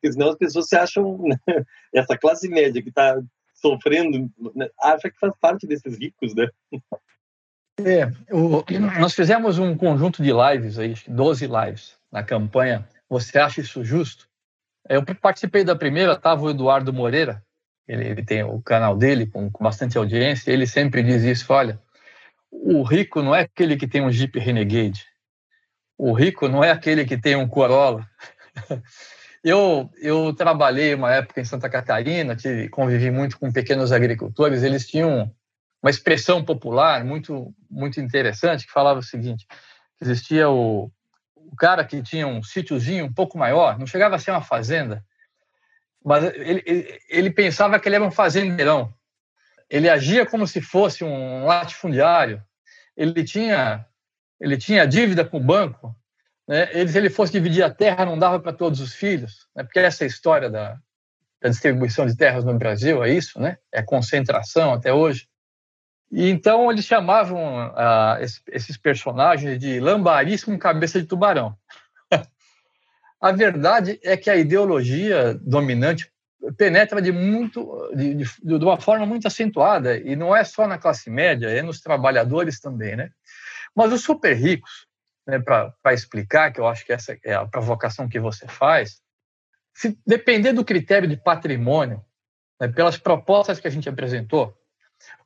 porque 0.01 0.13
senão 0.13 0.29
as 0.29 0.35
pessoas 0.35 0.67
se 0.67 0.75
acham, 0.75 1.19
né, 1.19 1.37
essa 1.93 2.17
classe 2.17 2.49
média 2.49 2.81
que 2.81 2.89
está 2.89 3.21
sofrendo, 3.53 4.29
né, 4.55 4.67
acha 4.81 5.11
que 5.11 5.19
faz 5.19 5.31
parte 5.39 5.67
desses 5.67 5.97
ricos, 5.99 6.33
né? 6.33 6.49
É, 7.79 8.05
o, 8.33 8.63
nós 8.99 9.13
fizemos 9.13 9.59
um 9.59 9.77
conjunto 9.77 10.21
de 10.21 10.31
lives 10.31 10.77
aí, 10.77 10.95
12 11.07 11.47
lives, 11.47 11.97
na 12.11 12.21
campanha 12.21 12.87
Você 13.09 13.39
acha 13.39 13.61
isso 13.61 13.83
justo? 13.83 14.27
Eu 14.89 15.03
participei 15.05 15.63
da 15.63 15.75
primeira, 15.75 16.13
estava 16.13 16.41
o 16.41 16.49
Eduardo 16.49 16.91
Moreira, 16.91 17.43
ele, 17.87 18.07
ele, 18.07 18.23
tem 18.23 18.43
o 18.43 18.61
canal 18.61 18.97
dele 18.97 19.27
com, 19.27 19.49
com 19.49 19.63
bastante 19.63 19.97
audiência, 19.97 20.51
ele 20.51 20.65
sempre 20.65 21.03
diz 21.03 21.23
isso, 21.23 21.53
olha, 21.53 21.79
o 22.51 22.83
rico 22.83 23.21
não 23.21 23.33
é 23.33 23.41
aquele 23.41 23.77
que 23.77 23.87
tem 23.87 24.01
um 24.01 24.11
Jeep 24.11 24.37
Renegade, 24.39 25.05
o 25.97 26.13
rico 26.13 26.47
não 26.47 26.63
é 26.63 26.71
aquele 26.71 27.05
que 27.05 27.17
tem 27.17 27.35
um 27.35 27.47
Corolla, 27.47 28.07
Eu, 29.43 29.89
eu 29.99 30.33
trabalhei 30.33 30.93
uma 30.93 31.11
época 31.13 31.41
em 31.41 31.45
Santa 31.45 31.69
Catarina, 31.69 32.35
tive, 32.35 32.69
convivi 32.69 33.09
muito 33.09 33.39
com 33.39 33.51
pequenos 33.51 33.91
agricultores, 33.91 34.61
eles 34.61 34.87
tinham 34.87 35.33
uma 35.81 35.89
expressão 35.89 36.45
popular 36.45 37.03
muito, 37.03 37.53
muito 37.69 37.99
interessante 37.99 38.67
que 38.67 38.71
falava 38.71 38.99
o 38.99 39.03
seguinte, 39.03 39.47
existia 39.99 40.47
o, 40.47 40.91
o 41.35 41.55
cara 41.55 41.83
que 41.83 42.03
tinha 42.03 42.27
um 42.27 42.43
sítiozinho 42.43 43.05
um 43.05 43.13
pouco 43.13 43.35
maior, 43.35 43.79
não 43.79 43.87
chegava 43.87 44.15
a 44.15 44.19
ser 44.19 44.29
uma 44.29 44.43
fazenda, 44.43 45.03
mas 46.03 46.23
ele, 46.23 46.63
ele, 46.65 46.99
ele 47.09 47.31
pensava 47.31 47.79
que 47.79 47.87
ele 47.87 47.95
era 47.95 48.03
um 48.03 48.11
fazendeirão. 48.11 48.93
Ele 49.69 49.87
agia 49.87 50.25
como 50.25 50.47
se 50.47 50.59
fosse 50.59 51.03
um 51.03 51.45
latifundiário. 51.45 52.43
Ele 52.97 53.23
tinha, 53.23 53.85
ele 54.39 54.57
tinha 54.57 54.85
dívida 54.85 55.23
com 55.23 55.37
o 55.37 55.43
banco. 55.43 55.95
Né? 56.51 56.67
Ele, 56.73 56.91
se 56.91 56.97
ele 56.97 57.09
fosse 57.09 57.31
dividir 57.31 57.63
a 57.63 57.69
terra, 57.69 58.05
não 58.05 58.19
dava 58.19 58.37
para 58.37 58.51
todos 58.51 58.81
os 58.81 58.93
filhos, 58.93 59.47
né? 59.55 59.63
porque 59.63 59.79
essa 59.79 60.03
é 60.03 60.07
história 60.07 60.49
da, 60.49 60.77
da 61.41 61.47
distribuição 61.47 62.05
de 62.05 62.17
terras 62.17 62.43
no 62.43 62.57
Brasil, 62.57 63.01
é 63.01 63.09
isso, 63.09 63.39
né? 63.39 63.57
É 63.71 63.81
concentração 63.81 64.73
até 64.73 64.91
hoje. 64.93 65.29
E 66.11 66.29
então 66.29 66.69
eles 66.69 66.83
chamavam 66.83 67.71
ah, 67.73 68.19
esses 68.49 68.75
personagens 68.75 69.57
de 69.57 69.79
lambaris 69.79 70.43
com 70.43 70.59
cabeça 70.59 70.99
de 70.99 71.07
tubarão. 71.07 71.55
a 73.21 73.31
verdade 73.31 73.97
é 74.03 74.17
que 74.17 74.29
a 74.29 74.35
ideologia 74.35 75.33
dominante 75.35 76.11
penetra 76.57 77.01
de 77.01 77.13
muito 77.13 77.93
de, 77.95 78.13
de, 78.15 78.25
de, 78.43 78.55
uma 78.55 78.77
forma 78.77 79.05
muito 79.05 79.25
acentuada 79.25 79.95
e 79.97 80.17
não 80.17 80.35
é 80.35 80.43
só 80.43 80.67
na 80.67 80.77
classe 80.77 81.09
média, 81.09 81.47
é 81.47 81.61
nos 81.61 81.79
trabalhadores 81.79 82.59
também, 82.59 82.97
né? 82.97 83.09
Mas 83.73 83.93
os 83.93 84.01
super 84.03 84.33
ricos, 84.33 84.90
né, 85.25 85.39
para 85.39 85.93
explicar, 85.93 86.51
que 86.51 86.59
eu 86.59 86.67
acho 86.67 86.85
que 86.85 86.93
essa 86.93 87.17
é 87.23 87.33
a 87.33 87.45
provocação 87.45 88.07
que 88.07 88.19
você 88.19 88.47
faz, 88.47 89.01
se 89.73 89.97
depender 90.05 90.53
do 90.53 90.65
critério 90.65 91.07
de 91.07 91.17
patrimônio, 91.17 92.03
né, 92.59 92.67
pelas 92.67 92.97
propostas 92.97 93.59
que 93.59 93.67
a 93.67 93.71
gente 93.71 93.87
apresentou, 93.87 94.57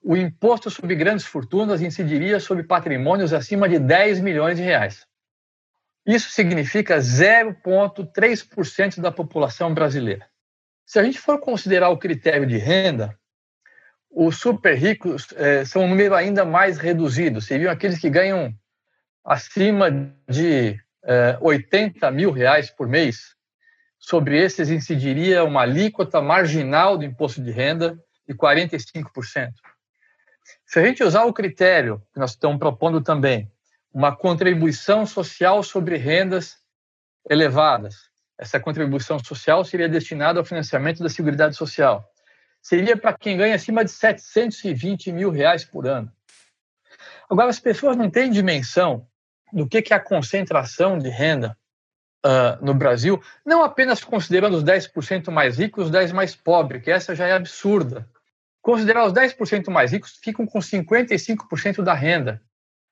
o 0.02 0.16
imposto 0.16 0.70
sobre 0.70 0.96
grandes 0.96 1.26
fortunas 1.26 1.82
incidiria 1.82 2.40
sobre 2.40 2.64
patrimônios 2.64 3.34
acima 3.34 3.68
de 3.68 3.80
10 3.80 4.22
milhões 4.22 4.58
de 4.58 4.64
reais. 4.64 5.06
Isso 6.06 6.30
significa 6.30 6.98
0,3% 6.98 9.02
da 9.02 9.12
população 9.12 9.74
brasileira. 9.74 10.30
Se 10.86 11.00
a 11.00 11.04
gente 11.04 11.20
for 11.20 11.40
considerar 11.40 11.90
o 11.90 11.98
critério 11.98 12.46
de 12.46 12.58
renda, 12.58 13.18
os 14.12 14.38
super 14.38 14.76
ricos 14.76 15.34
é, 15.36 15.66
são 15.66 15.82
um 15.84 15.90
número 15.90 16.14
ainda 16.14 16.46
mais 16.46 16.78
reduzido. 16.78 17.42
Seriam 17.42 17.72
aqueles 17.72 17.98
que 18.00 18.08
ganham 18.10 18.54
acima 19.26 19.90
de 20.30 20.80
é, 21.04 21.38
80 21.42 22.12
mil 22.12 22.32
reais 22.32 22.70
por 22.70 22.88
mês. 22.88 23.36
Sobre 23.98 24.38
esses 24.38 24.70
incidiria 24.70 25.44
uma 25.44 25.62
alíquota 25.62 26.22
marginal 26.22 26.96
do 26.96 27.04
imposto 27.04 27.42
de 27.42 27.50
renda 27.50 27.98
de 28.28 28.36
45%. 28.36 29.52
Se 30.64 30.80
a 30.80 30.86
gente 30.86 31.04
usar 31.04 31.24
o 31.24 31.34
critério 31.34 32.02
que 32.14 32.20
nós 32.20 32.32
estamos 32.32 32.60
propondo 32.60 33.02
também, 33.02 33.52
uma 33.92 34.16
contribuição 34.16 35.06
social 35.06 35.64
sobre 35.64 35.98
rendas 35.98 36.58
elevadas, 37.28 38.10
essa 38.38 38.60
contribuição 38.60 39.18
social 39.18 39.64
seria 39.64 39.90
destinada 39.90 40.40
ao 40.40 40.46
financiamento 40.46 41.02
da 41.02 41.10
Seguridade 41.10 41.56
Social. 41.56 42.06
Seria 42.62 42.98
para 42.98 43.14
quem 43.14 43.38
ganha 43.38 43.56
acima 43.56 43.84
de 43.84 43.92
720 43.92 45.12
mil 45.12 45.32
reais 45.32 45.64
por 45.64 45.88
ano. 45.88 46.12
Agora, 47.30 47.50
as 47.50 47.60
pessoas 47.60 47.96
não 47.96 48.10
têm 48.10 48.30
dimensão 48.30 49.08
do 49.56 49.66
que 49.66 49.94
é 49.94 49.96
a 49.96 50.00
concentração 50.00 51.00
de 51.00 51.08
renda 51.08 51.58
uh, 52.26 52.64
no 52.64 52.74
Brasil, 52.74 53.22
não 53.46 53.64
apenas 53.64 54.04
considerando 54.04 54.58
os 54.58 54.64
10% 54.64 55.32
mais 55.32 55.58
ricos 55.58 55.86
os 55.86 55.92
10% 55.92 56.14
mais 56.14 56.36
pobres, 56.36 56.84
que 56.84 56.92
essa 56.92 57.16
já 57.16 57.26
é 57.26 57.32
absurda. 57.32 58.06
Considerar 58.62 59.06
os 59.06 59.14
10% 59.14 59.70
mais 59.70 59.94
ricos 59.94 60.20
ficam 60.22 60.46
com 60.46 60.60
55% 60.60 61.82
da 61.82 61.94
renda. 61.94 62.42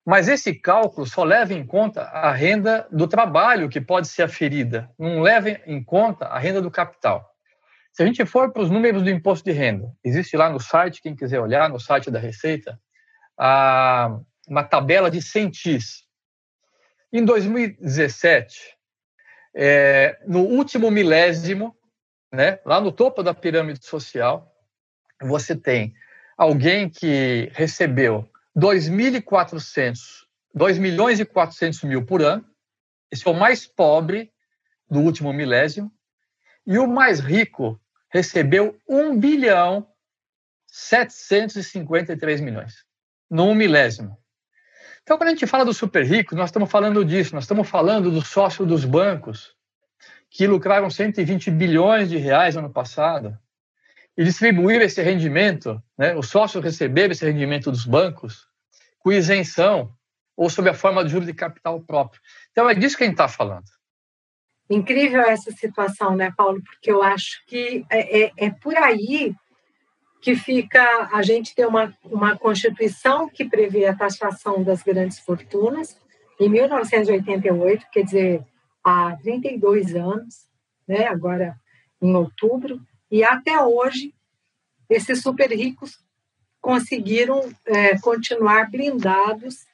Mas 0.05 0.27
esse 0.29 0.53
cálculo 0.53 1.05
só 1.05 1.23
leva 1.23 1.53
em 1.53 1.65
conta 1.65 2.03
a 2.03 2.31
renda 2.31 2.87
do 2.91 3.07
trabalho 3.07 3.69
que 3.69 3.81
pode 3.81 4.07
ser 4.07 4.23
aferida, 4.23 4.89
não 4.97 5.21
leva 5.21 5.49
em 5.49 5.83
conta 5.83 6.25
a 6.27 6.39
renda 6.39 6.61
do 6.61 6.71
capital. 6.71 7.29
Se 7.91 8.03
a 8.03 8.05
gente 8.05 8.25
for 8.25 8.51
para 8.51 8.61
os 8.61 8.69
números 8.69 9.03
do 9.03 9.09
imposto 9.09 9.45
de 9.45 9.51
renda, 9.51 9.91
existe 10.03 10.35
lá 10.35 10.49
no 10.49 10.59
site, 10.59 11.01
quem 11.01 11.15
quiser 11.15 11.39
olhar, 11.39 11.69
no 11.69 11.79
site 11.79 12.09
da 12.09 12.19
Receita, 12.19 12.79
uma 14.47 14.63
tabela 14.63 15.09
de 15.09 15.21
centis. 15.21 16.02
Em 17.15 17.23
2017, 17.23 18.75
é, 19.55 20.19
no 20.25 20.39
último 20.39 20.89
milésimo, 20.89 21.77
né, 22.33 22.59
lá 22.65 22.81
no 22.81 22.91
topo 22.91 23.21
da 23.21 23.35
pirâmide 23.35 23.85
social, 23.85 24.51
você 25.21 25.55
tem 25.55 25.93
alguém 26.35 26.89
que 26.89 27.51
recebeu 27.53 28.27
2.400, 28.57 30.25
2 30.55 30.79
milhões 30.79 31.19
e 31.19 31.25
400 31.25 31.83
mil 31.83 32.03
por 32.03 32.23
ano, 32.23 32.43
esse 33.11 33.27
é 33.27 33.29
o 33.29 33.35
mais 33.35 33.67
pobre 33.67 34.33
do 34.89 34.99
último 34.99 35.31
milésimo, 35.31 35.93
e 36.65 36.79
o 36.79 36.87
mais 36.87 37.19
rico 37.19 37.79
recebeu 38.11 38.75
1 38.89 39.19
bilhão 39.19 39.87
753 40.65 42.41
milhões, 42.41 42.83
no 43.29 43.53
milésimo. 43.53 44.17
Então, 45.03 45.17
quando 45.17 45.27
a 45.27 45.31
gente 45.31 45.45
fala 45.45 45.65
do 45.65 45.73
super 45.73 46.05
rico, 46.05 46.33
nós 46.33 46.49
estamos 46.49 46.71
falando 46.71 47.03
disso, 47.03 47.35
nós 47.35 47.43
estamos 47.43 47.67
falando 47.67 48.09
do 48.09 48.21
sócio 48.21 48.65
dos 48.65 48.85
bancos, 48.85 49.53
que 50.29 50.47
lucraram 50.47 50.89
120 50.89 51.51
bilhões 51.51 52.09
de 52.09 52.17
reais 52.17 52.55
no 52.55 52.61
ano 52.61 52.69
passado, 52.69 53.37
e 54.17 54.23
distribuir 54.23 54.81
esse 54.81 55.01
rendimento, 55.01 55.81
né, 55.97 56.15
os 56.15 56.29
sócios 56.29 56.63
receberam 56.63 57.11
esse 57.11 57.25
rendimento 57.25 57.69
dos 57.69 57.85
bancos 57.85 58.47
com 58.99 59.11
isenção 59.11 59.93
ou 60.37 60.49
sob 60.49 60.69
a 60.69 60.73
forma 60.73 61.03
de 61.03 61.11
juros 61.11 61.27
de 61.27 61.33
capital 61.33 61.81
próprio. 61.81 62.21
Então, 62.51 62.69
é 62.69 62.73
disso 62.73 62.95
que 62.95 63.03
a 63.03 63.07
gente 63.07 63.15
está 63.15 63.27
falando. 63.27 63.65
Incrível 64.69 65.21
essa 65.21 65.51
situação, 65.51 66.15
né, 66.15 66.31
Paulo? 66.35 66.63
Porque 66.63 66.89
eu 66.89 67.03
acho 67.03 67.45
que 67.45 67.85
é, 67.89 68.23
é, 68.23 68.31
é 68.37 68.49
por 68.49 68.75
aí 68.77 69.35
que 70.23 70.37
fica 70.37 71.09
a 71.11 71.21
gente 71.21 71.53
ter 71.53 71.67
uma, 71.67 71.93
uma 72.05 72.37
Constituição 72.37 73.27
que 73.27 73.43
prevê 73.43 73.85
a 73.85 73.95
taxação 73.95 74.63
das 74.63 74.81
grandes 74.81 75.19
fortunas 75.19 75.97
em 76.39 76.47
1988, 76.47 77.85
quer 77.91 78.03
dizer, 78.03 78.43
há 78.81 79.17
32 79.17 79.93
anos, 79.95 80.47
né, 80.87 81.07
agora 81.07 81.57
em 82.01 82.15
outubro, 82.15 82.79
e 83.11 83.21
até 83.21 83.61
hoje, 83.61 84.15
esses 84.89 85.21
super 85.21 85.51
ricos 85.51 86.01
conseguiram 86.61 87.51
é, 87.65 87.99
continuar 87.99 88.71
blindados 88.71 89.65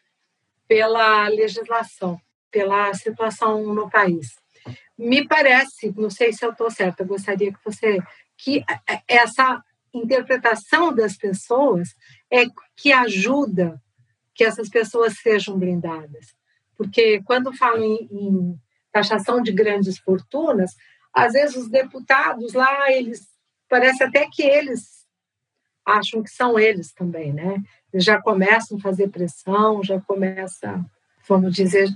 pela 0.67 1.27
legislação, 1.27 2.19
pela 2.49 2.91
situação 2.95 3.71
no 3.71 3.87
país. 3.87 4.35
Me 4.97 5.27
parece, 5.27 5.93
não 5.95 6.09
sei 6.09 6.33
se 6.33 6.43
eu 6.43 6.51
estou 6.51 6.71
certa, 6.71 7.03
gostaria 7.03 7.53
que 7.53 7.59
você 7.63 7.99
que 8.35 8.63
essa 9.07 9.61
interpretação 9.93 10.93
das 10.93 11.17
pessoas 11.17 11.95
é 12.31 12.45
que 12.75 12.91
ajuda 12.91 13.81
que 14.33 14.43
essas 14.43 14.69
pessoas 14.69 15.17
sejam 15.19 15.57
blindadas, 15.57 16.33
porque 16.77 17.21
quando 17.23 17.51
falam 17.53 17.83
em, 17.83 18.07
em 18.11 18.59
taxação 18.91 19.41
de 19.41 19.51
grandes 19.51 19.97
fortunas, 19.99 20.75
às 21.13 21.33
vezes 21.33 21.55
os 21.55 21.69
deputados 21.69 22.53
lá, 22.53 22.91
eles 22.91 23.27
parece 23.67 24.03
até 24.03 24.27
que 24.31 24.41
eles 24.41 25.05
acham 25.85 26.23
que 26.23 26.29
são 26.29 26.59
eles 26.59 26.93
também, 26.93 27.33
né? 27.33 27.61
Eles 27.91 28.05
já 28.05 28.21
começam 28.21 28.77
a 28.77 28.81
fazer 28.81 29.09
pressão, 29.09 29.83
já 29.83 29.99
começa, 29.99 30.83
vamos 31.27 31.53
dizer, 31.53 31.89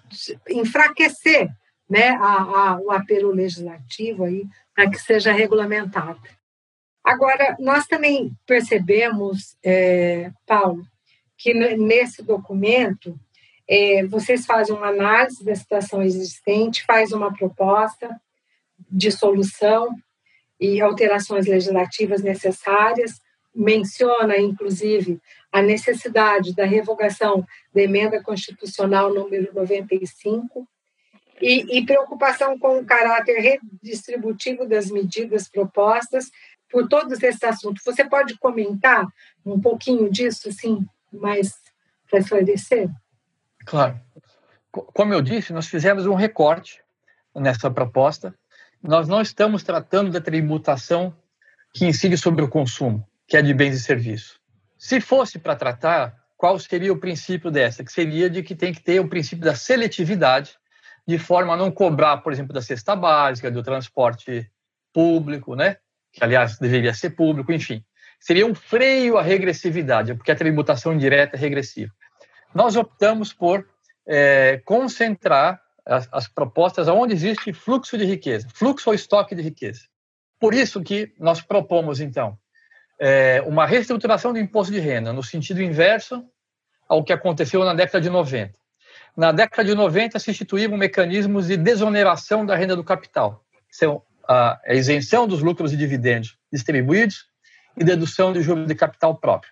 enfraquecer, 0.50 1.50
né, 1.90 2.10
a, 2.12 2.34
a, 2.72 2.80
o 2.80 2.92
apelo 2.92 3.32
legislativo 3.32 4.24
aí 4.24 4.46
para 4.74 4.90
que 4.90 4.98
seja 4.98 5.32
regulamentado. 5.32 6.20
Agora, 7.04 7.56
nós 7.60 7.86
também 7.86 8.32
percebemos, 8.46 9.58
é, 9.64 10.32
Paulo, 10.48 10.86
que 11.38 11.54
nesse 11.54 12.24
documento 12.24 13.20
é, 13.68 14.06
vocês 14.06 14.46
fazem 14.46 14.76
uma 14.76 14.88
análise 14.88 15.44
da 15.44 15.54
situação 15.54 16.02
existente, 16.02 16.86
faz 16.86 17.12
uma 17.12 17.34
proposta 17.34 18.10
de 18.90 19.12
solução 19.12 19.90
e 20.60 20.80
alterações 20.80 21.46
legislativas 21.46 22.22
necessárias, 22.22 23.20
menciona, 23.54 24.38
inclusive, 24.38 25.20
a 25.52 25.62
necessidade 25.62 26.56
da 26.56 26.66
revogação 26.66 27.46
da 27.74 27.82
emenda 27.82 28.22
constitucional 28.24 29.14
número 29.14 29.54
95 29.54 30.68
e, 31.42 31.78
e 31.78 31.86
preocupação 31.86 32.58
com 32.58 32.80
o 32.80 32.86
caráter 32.86 33.40
redistributivo 33.40 34.66
das 34.66 34.90
medidas 34.90 35.50
propostas 35.50 36.32
por 36.74 36.90
todos 36.90 37.24
esses 37.24 37.44
assuntos. 37.44 37.84
Você 37.86 38.04
pode 38.04 38.38
comentar 38.38 39.08
um 39.46 39.62
pouquinho 39.62 40.12
disso, 40.12 40.50
assim, 40.50 40.86
mais 41.12 41.54
para 42.10 42.20
esclarecer? 42.20 42.90
Claro. 43.66 43.98
Como 44.72 45.14
eu 45.14 45.22
disse, 45.22 45.54
nós 45.54 45.68
fizemos 45.68 46.06
um 46.06 46.16
recorte 46.16 46.82
nessa 47.36 47.70
proposta 47.72 48.36
nós 48.84 49.08
não 49.08 49.22
estamos 49.22 49.64
tratando 49.64 50.12
da 50.12 50.20
tributação 50.20 51.16
que 51.74 51.86
incide 51.86 52.18
sobre 52.18 52.44
o 52.44 52.50
consumo, 52.50 53.08
que 53.26 53.38
é 53.38 53.42
de 53.42 53.54
bens 53.54 53.76
e 53.76 53.80
serviços. 53.80 54.38
Se 54.78 55.00
fosse 55.00 55.40
para 55.40 55.56
tratar, 55.56 56.14
qual 56.36 56.60
seria 56.60 56.92
o 56.92 57.00
princípio 57.00 57.50
dessa? 57.50 57.82
Que 57.82 57.92
seria 57.92 58.30
de 58.30 58.44
que 58.44 58.54
tem 58.54 58.74
que 58.74 58.82
ter 58.82 59.00
o 59.00 59.08
princípio 59.08 59.46
da 59.46 59.56
seletividade, 59.56 60.58
de 61.08 61.18
forma 61.18 61.54
a 61.54 61.58
não 61.58 61.72
cobrar, 61.72 62.18
por 62.18 62.34
exemplo, 62.34 62.54
da 62.54 62.62
cesta 62.62 62.94
básica, 62.94 63.50
do 63.50 63.64
transporte 63.64 64.52
público, 64.94 65.56
né? 65.56 65.78
Que 66.14 66.24
aliás 66.24 66.58
deveria 66.60 66.94
ser 66.94 67.10
público, 67.10 67.52
enfim. 67.52 67.84
Seria 68.20 68.46
um 68.46 68.56
freio 68.56 69.18
à 69.18 69.22
regressividade, 69.22 70.14
porque 70.14 70.32
a 70.32 70.36
tributação 70.36 70.94
indireta 70.94 71.36
é 71.36 71.40
regressiva. 71.40 71.92
Nós 72.54 72.76
optamos 72.76 73.34
por 73.34 73.68
é, 74.08 74.62
concentrar 74.64 75.60
as, 75.86 76.08
as 76.12 76.28
propostas 76.28 76.88
onde 76.88 77.14
existe 77.14 77.52
fluxo 77.52 77.98
de 77.98 78.06
riqueza, 78.06 78.48
fluxo 78.54 78.90
ou 78.90 78.94
estoque 78.94 79.36
de 79.36 79.42
riqueza. 79.42 79.82
Por 80.40 80.54
isso 80.54 80.82
que 80.82 81.14
nós 81.20 81.42
propomos, 81.42 82.00
então, 82.00 82.38
é, 83.00 83.42
uma 83.46 83.66
reestruturação 83.66 84.32
do 84.32 84.40
imposto 84.40 84.72
de 84.72 84.80
renda 84.80 85.12
no 85.12 85.24
sentido 85.24 85.62
inverso 85.62 86.24
ao 86.88 87.04
que 87.04 87.12
aconteceu 87.12 87.64
na 87.66 87.74
década 87.74 88.00
de 88.00 88.10
90. 88.10 88.54
Na 89.18 89.32
década 89.32 89.64
de 89.64 89.76
90 89.76 90.20
se 90.20 90.32
instituíram 90.32 90.78
mecanismos 90.78 91.48
de 91.48 91.58
desoneração 91.58 92.46
da 92.46 92.56
renda 92.56 92.76
do 92.76 92.84
capital, 92.84 93.44
são 93.70 94.04
a 94.28 94.60
isenção 94.70 95.28
dos 95.28 95.42
lucros 95.42 95.74
e 95.74 95.78
dividendos 95.78 96.38
distribuídos 96.52 97.26
e 97.76 97.84
dedução 97.84 98.32
de 98.32 98.42
juros 98.42 98.68
de 98.68 98.76
capital 98.76 99.16
próprio. 99.16 99.52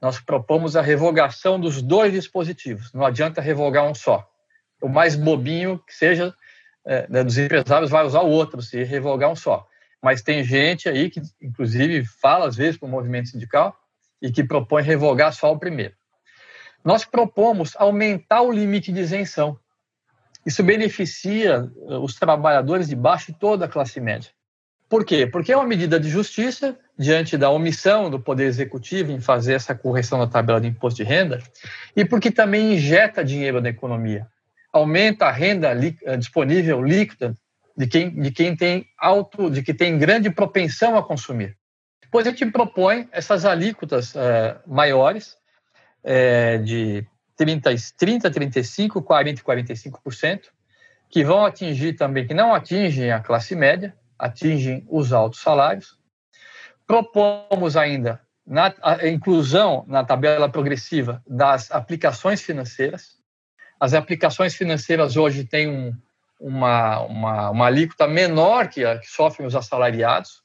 Nós 0.00 0.18
propomos 0.18 0.74
a 0.74 0.82
revogação 0.82 1.60
dos 1.60 1.80
dois 1.80 2.12
dispositivos, 2.12 2.92
não 2.92 3.04
adianta 3.04 3.40
revogar 3.40 3.84
um 3.84 3.94
só. 3.94 4.28
O 4.80 4.88
mais 4.88 5.14
bobinho 5.14 5.78
que 5.86 5.94
seja 5.94 6.34
é, 6.84 7.06
né, 7.08 7.22
dos 7.22 7.38
empresários 7.38 7.90
vai 7.90 8.04
usar 8.04 8.22
o 8.22 8.28
outro, 8.28 8.60
se 8.60 8.82
revogar 8.82 9.30
um 9.30 9.36
só. 9.36 9.66
Mas 10.02 10.22
tem 10.22 10.42
gente 10.42 10.88
aí 10.88 11.08
que, 11.08 11.22
inclusive, 11.40 12.04
fala 12.04 12.48
às 12.48 12.56
vezes 12.56 12.76
para 12.76 12.86
o 12.86 12.90
movimento 12.90 13.28
sindical 13.28 13.76
e 14.20 14.32
que 14.32 14.42
propõe 14.42 14.82
revogar 14.82 15.32
só 15.32 15.52
o 15.52 15.58
primeiro. 15.58 15.94
Nós 16.84 17.04
propomos 17.04 17.76
aumentar 17.76 18.42
o 18.42 18.50
limite 18.50 18.92
de 18.92 19.00
isenção 19.00 19.56
isso 20.44 20.62
beneficia 20.62 21.70
eh, 21.88 21.96
os 21.98 22.14
trabalhadores 22.14 22.88
de 22.88 22.96
baixo 22.96 23.30
e 23.30 23.34
toda 23.34 23.64
a 23.64 23.68
classe 23.68 24.00
média. 24.00 24.30
Por 24.88 25.04
quê? 25.04 25.26
Porque 25.26 25.52
é 25.52 25.56
uma 25.56 25.66
medida 25.66 25.98
de 25.98 26.08
justiça 26.08 26.76
diante 26.98 27.38
da 27.38 27.48
omissão 27.48 28.10
do 28.10 28.20
Poder 28.20 28.44
Executivo 28.44 29.10
em 29.10 29.20
fazer 29.20 29.54
essa 29.54 29.74
correção 29.74 30.18
da 30.18 30.26
tabela 30.26 30.60
de 30.60 30.68
imposto 30.68 30.98
de 30.98 31.08
renda 31.08 31.42
e 31.96 32.04
porque 32.04 32.30
também 32.30 32.74
injeta 32.74 33.24
dinheiro 33.24 33.60
na 33.60 33.70
economia. 33.70 34.26
Aumenta 34.72 35.26
a 35.26 35.30
renda 35.30 35.72
eh, 35.72 36.16
disponível 36.16 36.82
líquida 36.82 37.36
de 37.76 37.86
quem, 37.86 38.10
de 38.10 38.30
quem 38.30 38.54
tem 38.54 38.86
alto, 38.98 39.50
de 39.50 39.62
que 39.62 39.72
tem 39.72 39.98
grande 39.98 40.28
propensão 40.28 40.96
a 40.98 41.02
consumir. 41.02 41.56
Depois 42.02 42.26
a 42.26 42.30
gente 42.30 42.44
propõe 42.46 43.08
essas 43.10 43.46
alíquotas 43.46 44.14
uh, 44.14 44.60
maiores 44.66 45.38
de 46.64 47.06
30, 47.42 47.74
30 47.96 48.30
35, 48.30 49.02
40 49.02 49.40
e 49.40 49.44
45%, 49.44 50.42
que 51.10 51.24
vão 51.24 51.44
atingir 51.44 51.94
também, 51.94 52.24
que 52.24 52.32
não 52.32 52.54
atingem 52.54 53.10
a 53.10 53.18
classe 53.18 53.56
média, 53.56 53.92
atingem 54.16 54.86
os 54.88 55.12
altos 55.12 55.40
salários. 55.40 55.98
Propomos 56.86 57.76
ainda 57.76 58.20
na, 58.46 58.72
a 58.80 59.08
inclusão 59.08 59.84
na 59.88 60.04
tabela 60.04 60.48
progressiva 60.48 61.20
das 61.26 61.68
aplicações 61.72 62.40
financeiras. 62.40 63.16
As 63.80 63.92
aplicações 63.92 64.54
financeiras 64.54 65.16
hoje 65.16 65.44
têm 65.44 65.68
um, 65.68 65.96
uma, 66.38 67.00
uma, 67.00 67.50
uma 67.50 67.66
alíquota 67.66 68.06
menor 68.06 68.68
que 68.68 68.84
a 68.84 69.00
que 69.00 69.08
sofrem 69.08 69.48
os 69.48 69.56
assalariados. 69.56 70.42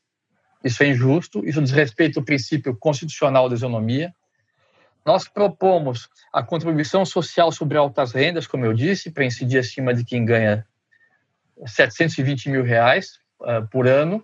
Isso 0.64 0.82
é 0.82 0.88
injusto, 0.88 1.48
isso 1.48 1.62
desrespeita 1.62 2.20
o 2.20 2.26
princípio 2.26 2.76
constitucional 2.76 3.48
da 3.48 3.54
isonomia. 3.54 4.12
Nós 5.08 5.26
propomos 5.26 6.10
a 6.34 6.44
contribuição 6.44 7.06
social 7.06 7.50
sobre 7.50 7.78
altas 7.78 8.12
rendas, 8.12 8.46
como 8.46 8.66
eu 8.66 8.74
disse, 8.74 9.10
para 9.10 9.24
incidir 9.24 9.58
acima 9.58 9.94
de 9.94 10.04
quem 10.04 10.26
ganha 10.26 10.68
720 11.66 12.50
mil 12.50 12.62
reais 12.62 13.18
uh, 13.40 13.66
por 13.72 13.88
ano, 13.88 14.22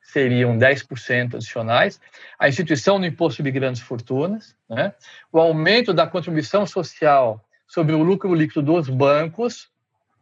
seriam 0.00 0.56
10% 0.56 1.34
adicionais. 1.34 2.00
A 2.38 2.48
instituição 2.48 2.98
do 2.98 3.04
imposto 3.04 3.42
de 3.42 3.50
grandes 3.50 3.82
fortunas, 3.82 4.56
né? 4.66 4.94
o 5.30 5.38
aumento 5.38 5.92
da 5.92 6.06
contribuição 6.06 6.66
social 6.66 7.44
sobre 7.68 7.94
o 7.94 8.02
lucro 8.02 8.34
líquido 8.34 8.62
dos 8.62 8.88
bancos, 8.88 9.68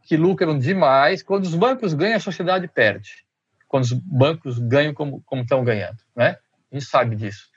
que 0.02 0.16
lucram 0.16 0.58
demais. 0.58 1.22
Quando 1.22 1.44
os 1.44 1.54
bancos 1.54 1.94
ganham, 1.94 2.16
a 2.16 2.20
sociedade 2.20 2.66
perde. 2.66 3.24
Quando 3.68 3.84
os 3.84 3.92
bancos 3.92 4.58
ganham 4.58 4.92
como, 4.92 5.22
como 5.24 5.42
estão 5.42 5.62
ganhando. 5.62 5.98
Né? 6.16 6.36
A 6.72 6.74
gente 6.74 6.86
sabe 6.86 7.14
disso. 7.14 7.48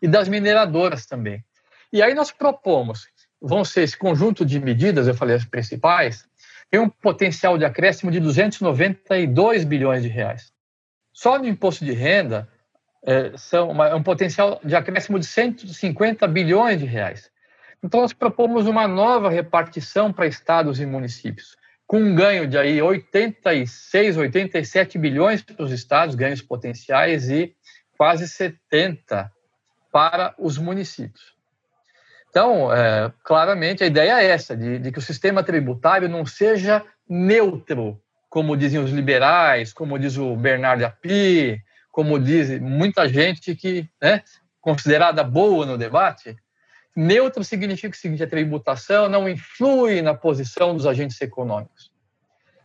E 0.00 0.08
das 0.08 0.26
mineradoras 0.26 1.06
também. 1.06 1.44
E 1.92 2.02
aí 2.02 2.14
nós 2.14 2.30
propomos, 2.30 3.06
vão 3.40 3.64
ser 3.64 3.82
esse 3.82 3.96
conjunto 3.96 4.46
de 4.46 4.58
medidas, 4.58 5.06
eu 5.06 5.14
falei 5.14 5.36
as 5.36 5.44
principais, 5.44 6.26
tem 6.70 6.80
um 6.80 6.88
potencial 6.88 7.58
de 7.58 7.66
acréscimo 7.66 8.10
de 8.10 8.18
292 8.18 9.64
bilhões 9.64 10.02
de 10.02 10.08
reais. 10.08 10.52
Só 11.12 11.38
no 11.38 11.46
imposto 11.46 11.84
de 11.84 11.92
renda 11.92 12.48
é, 13.04 13.36
são 13.36 13.70
uma, 13.70 13.88
é 13.88 13.94
um 13.94 14.02
potencial 14.02 14.58
de 14.64 14.74
acréscimo 14.74 15.18
de 15.18 15.26
150 15.26 16.26
bilhões 16.28 16.78
de 16.78 16.86
reais. 16.86 17.30
Então 17.84 18.00
nós 18.00 18.12
propomos 18.12 18.66
uma 18.66 18.88
nova 18.88 19.28
repartição 19.28 20.12
para 20.12 20.26
estados 20.26 20.80
e 20.80 20.86
municípios, 20.86 21.56
com 21.86 21.98
um 21.98 22.14
ganho 22.14 22.46
de 22.46 22.56
aí 22.56 22.80
86, 22.80 24.16
87 24.16 24.96
bilhões 24.98 25.42
para 25.42 25.62
os 25.62 25.72
estados, 25.72 26.14
ganhos 26.14 26.40
potenciais, 26.40 27.28
e 27.28 27.54
quase 27.98 28.26
70 28.28 29.30
para 29.90 30.34
os 30.38 30.56
municípios. 30.56 31.31
Então, 32.32 32.72
é, 32.72 33.12
claramente, 33.22 33.84
a 33.84 33.86
ideia 33.86 34.22
é 34.22 34.28
essa, 34.28 34.56
de, 34.56 34.78
de, 34.78 34.90
que 34.90 34.98
o 34.98 35.02
sistema 35.02 35.42
tributário 35.42 36.08
não 36.08 36.24
seja 36.24 36.82
neutro, 37.06 38.00
como 38.30 38.56
dizem 38.56 38.80
os 38.82 38.90
liberais, 38.90 39.70
como 39.70 39.98
diz 39.98 40.16
o 40.16 40.34
Bernardo 40.34 40.82
Api, 40.82 41.62
como 41.90 42.18
diz 42.18 42.58
muita 42.58 43.06
gente 43.06 43.54
que 43.54 43.86
é 44.00 44.22
considerada 44.62 45.22
boa 45.22 45.66
no 45.66 45.76
debate. 45.76 46.34
Neutro 46.96 47.44
significa 47.44 47.94
o 47.94 48.00
seguinte, 48.00 48.22
a 48.22 48.26
tributação 48.26 49.10
não 49.10 49.28
influi 49.28 50.00
na 50.00 50.14
posição 50.14 50.74
dos 50.74 50.86
agentes 50.86 51.20
econômicos. 51.20 51.92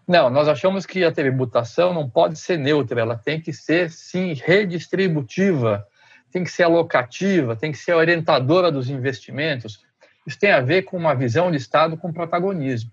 Não, 0.07 0.29
nós 0.29 0.47
achamos 0.47 0.85
que 0.85 1.03
a 1.03 1.11
tributação 1.11 1.93
não 1.93 2.09
pode 2.09 2.39
ser 2.39 2.57
neutra, 2.57 3.01
ela 3.01 3.17
tem 3.17 3.41
que 3.41 3.51
ser, 3.51 3.91
sim, 3.91 4.31
redistributiva, 4.31 5.85
tem 6.31 6.43
que 6.43 6.51
ser 6.51 6.63
alocativa, 6.63 7.55
tem 7.55 7.71
que 7.71 7.77
ser 7.77 7.93
orientadora 7.93 8.71
dos 8.71 8.89
investimentos. 8.89 9.83
Isso 10.25 10.37
tem 10.37 10.51
a 10.51 10.61
ver 10.61 10.83
com 10.83 10.97
uma 10.97 11.15
visão 11.15 11.49
de 11.49 11.57
Estado 11.57 11.97
com 11.97 12.11
protagonismo. 12.11 12.91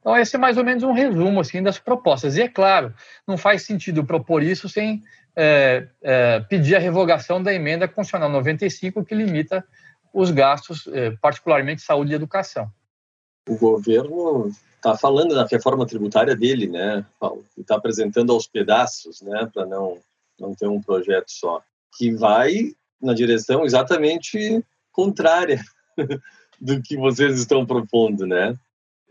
Então, 0.00 0.16
esse 0.16 0.36
é 0.36 0.38
mais 0.38 0.56
ou 0.56 0.64
menos 0.64 0.82
um 0.82 0.92
resumo 0.92 1.40
assim, 1.40 1.62
das 1.62 1.78
propostas. 1.78 2.36
E 2.36 2.42
é 2.42 2.48
claro, 2.48 2.94
não 3.26 3.36
faz 3.36 3.62
sentido 3.62 4.04
propor 4.04 4.42
isso 4.42 4.68
sem 4.68 5.02
é, 5.36 5.86
é, 6.02 6.40
pedir 6.40 6.76
a 6.76 6.78
revogação 6.78 7.42
da 7.42 7.52
emenda 7.52 7.86
constitucional 7.86 8.30
95, 8.30 9.04
que 9.04 9.14
limita 9.14 9.64
os 10.12 10.30
gastos, 10.30 10.86
é, 10.88 11.10
particularmente 11.20 11.82
saúde 11.82 12.12
e 12.12 12.14
educação. 12.14 12.70
O 13.48 13.56
governo 13.56 14.50
está 14.76 14.96
falando 14.96 15.34
da 15.34 15.46
reforma 15.46 15.86
tributária 15.86 16.34
dele, 16.34 16.66
né, 16.66 17.04
Paulo? 17.18 17.44
Está 17.56 17.76
apresentando 17.76 18.32
aos 18.32 18.46
pedaços, 18.46 19.20
né, 19.20 19.48
para 19.52 19.66
não, 19.66 19.98
não 20.38 20.54
ter 20.54 20.66
um 20.66 20.80
projeto 20.80 21.30
só 21.30 21.62
que 21.96 22.14
vai 22.14 22.72
na 23.00 23.14
direção 23.14 23.64
exatamente 23.64 24.64
contrária 24.92 25.60
do 26.60 26.80
que 26.82 26.96
vocês 26.96 27.38
estão 27.38 27.64
propondo, 27.64 28.26
né? 28.26 28.54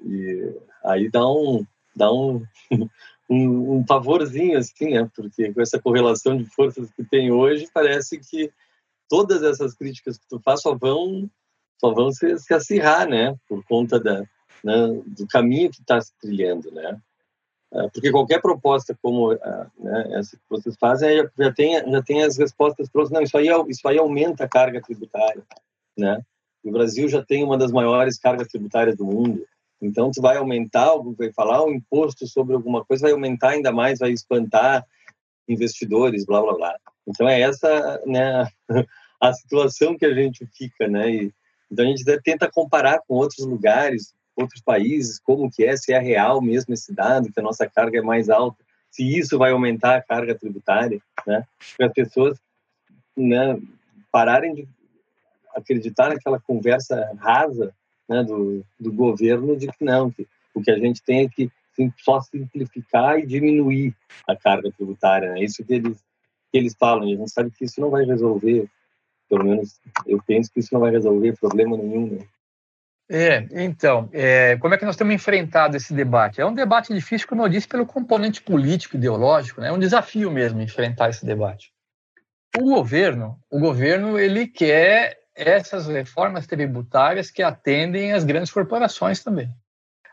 E 0.06 0.56
aí 0.84 1.10
dá 1.10 1.28
um 1.28 1.66
dá 1.96 2.12
um, 2.14 2.44
um, 3.30 3.78
um 3.78 3.86
pavorzinho 3.86 4.58
assim, 4.58 4.92
né? 4.92 5.10
Porque 5.16 5.54
com 5.54 5.62
essa 5.62 5.80
correlação 5.80 6.38
de 6.38 6.46
forças 6.46 6.90
que 6.92 7.04
tem 7.04 7.32
hoje, 7.32 7.68
parece 7.74 8.20
que 8.20 8.52
todas 9.10 9.44
essas 9.44 9.74
críticas 9.74 10.18
que 10.18 10.28
tu 10.30 10.40
faz 10.40 10.62
só 10.62 10.76
vão 10.76 11.30
só 11.80 11.94
vão 11.94 12.12
se, 12.12 12.38
se 12.38 12.54
acirrar, 12.54 13.08
né? 13.08 13.36
Por 13.48 13.64
conta 13.66 14.00
da 14.00 14.24
né, 14.64 15.02
do 15.08 15.26
caminho 15.28 15.70
que 15.70 15.82
está 15.82 16.00
se 16.02 16.12
trilhando, 16.20 16.72
né? 16.72 17.00
É, 17.72 17.88
porque 17.90 18.12
qualquer 18.12 18.42
proposta 18.42 18.98
como 19.00 19.32
é, 19.32 19.68
né, 19.78 20.10
essa 20.14 20.36
que 20.36 20.44
vocês 20.50 20.76
fazem 20.80 21.30
já 21.38 21.54
tem 21.54 21.74
já 21.74 22.02
tem 22.02 22.24
as 22.24 22.38
respostas 22.38 22.90
prontas. 22.90 23.12
Não 23.12 23.22
isso 23.22 23.38
aí 23.38 23.48
isso 23.68 23.88
aí 23.88 23.98
aumenta 23.98 24.46
a 24.46 24.50
carga 24.50 24.82
tributária 24.82 25.44
né? 26.00 26.22
O 26.64 26.72
Brasil 26.72 27.08
já 27.08 27.24
tem 27.24 27.44
uma 27.44 27.58
das 27.58 27.72
maiores 27.72 28.18
cargas 28.18 28.48
tributárias 28.48 28.96
do 28.96 29.06
mundo. 29.06 29.46
Então 29.82 30.10
tu 30.12 30.22
vai 30.22 30.38
aumentar 30.38 30.94
vai 31.18 31.32
falar 31.32 31.64
um 31.64 31.72
imposto 31.72 32.26
sobre 32.28 32.56
alguma 32.56 32.84
coisa 32.84 33.04
vai 33.04 33.12
aumentar 33.12 33.50
ainda 33.50 33.72
mais 33.72 34.00
vai 34.00 34.12
espantar 34.12 34.86
investidores 35.48 36.26
blá 36.26 36.42
blá 36.42 36.54
blá. 36.54 36.76
Então 37.08 37.30
é 37.30 37.42
essa 37.42 38.02
né 38.06 38.48
a 39.22 39.34
situação 39.34 39.98
que 39.98 40.06
a 40.06 40.14
gente 40.14 40.46
fica 40.58 40.88
né? 40.88 41.12
E, 41.12 41.34
então 41.72 41.86
a 41.86 41.88
gente 41.88 42.04
tenta 42.22 42.50
comparar 42.52 43.00
com 43.08 43.16
outros 43.16 43.46
lugares 43.46 44.14
outros 44.40 44.62
países, 44.62 45.20
como 45.20 45.52
que 45.52 45.64
é, 45.64 45.76
se 45.76 45.94
é 45.94 46.00
real 46.00 46.42
mesmo 46.42 46.74
esse 46.74 46.94
dado, 46.94 47.32
que 47.32 47.40
a 47.40 47.44
nossa 47.44 47.68
carga 47.68 48.00
é 48.00 48.02
mais 48.02 48.30
alta. 48.30 48.64
se 48.90 49.04
isso 49.04 49.38
vai 49.38 49.52
aumentar 49.52 49.96
a 49.96 50.02
carga 50.02 50.34
tributária, 50.34 51.00
né? 51.28 51.44
Para 51.78 51.88
as 51.88 51.94
pessoas 51.94 52.40
né, 53.16 53.60
pararem 54.12 54.56
de 54.56 54.68
acreditar 55.56 56.10
naquela 56.10 56.40
conversa 56.40 57.12
rasa 57.18 57.74
né, 58.08 58.24
do, 58.24 58.66
do 58.80 58.92
governo 58.92 59.56
de 59.56 59.68
que 59.68 59.84
não, 59.84 60.10
que 60.10 60.28
o 60.54 60.62
que 60.62 60.72
a 60.72 60.80
gente 60.80 61.04
tem 61.04 61.26
é 61.26 61.30
que 61.30 61.52
só 61.98 62.20
simplificar 62.22 63.20
e 63.20 63.26
diminuir 63.26 63.96
a 64.28 64.36
carga 64.36 64.72
tributária. 64.72 65.34
Né? 65.34 65.44
Isso 65.44 65.64
que 65.64 65.74
eles, 65.74 65.98
que 66.52 66.58
eles 66.58 66.76
falam, 66.78 67.08
e 67.08 67.14
a 67.14 67.18
gente 67.18 67.32
sabe 67.32 67.52
que 67.52 67.66
isso 67.66 67.80
não 67.80 67.90
vai 67.90 68.06
resolver, 68.06 68.68
pelo 69.30 69.44
menos 69.44 69.80
eu 70.06 70.22
penso 70.26 70.52
que 70.52 70.60
isso 70.60 70.74
não 70.74 70.82
vai 70.82 70.92
resolver 70.92 71.38
problema 71.38 71.78
nenhum. 71.78 72.08
Né? 72.08 72.26
É, 73.12 73.48
então, 73.64 74.08
é, 74.14 74.56
como 74.58 74.76
é 74.76 74.78
que 74.78 74.86
nós 74.86 74.96
temos 74.96 75.16
enfrentado 75.16 75.76
esse 75.76 75.94
debate? 75.94 76.40
É 76.40 76.46
um 76.46 76.54
debate 76.54 76.94
difícil, 76.94 77.28
como 77.28 77.42
eu 77.42 77.50
disse, 77.50 77.68
pelo 77.68 77.86
componente 77.86 78.40
político, 78.40 78.98
ideológico, 78.98 79.62
né? 79.62 79.70
é 79.70 79.72
um 79.72 79.80
desafio 79.80 80.30
mesmo 80.30 80.62
enfrentar 80.62 81.10
esse 81.10 81.26
debate. 81.26 81.74
O 82.56 82.66
governo, 82.66 83.40
o 83.50 83.60
governo 83.60 84.20
ele 84.20 84.46
quer 84.48 85.18
essas 85.36 85.88
reformas 85.88 86.46
tributárias 86.46 87.32
que 87.32 87.42
atendem 87.42 88.14
as 88.14 88.24
grandes 88.24 88.52
corporações 88.52 89.24
também. 89.24 89.50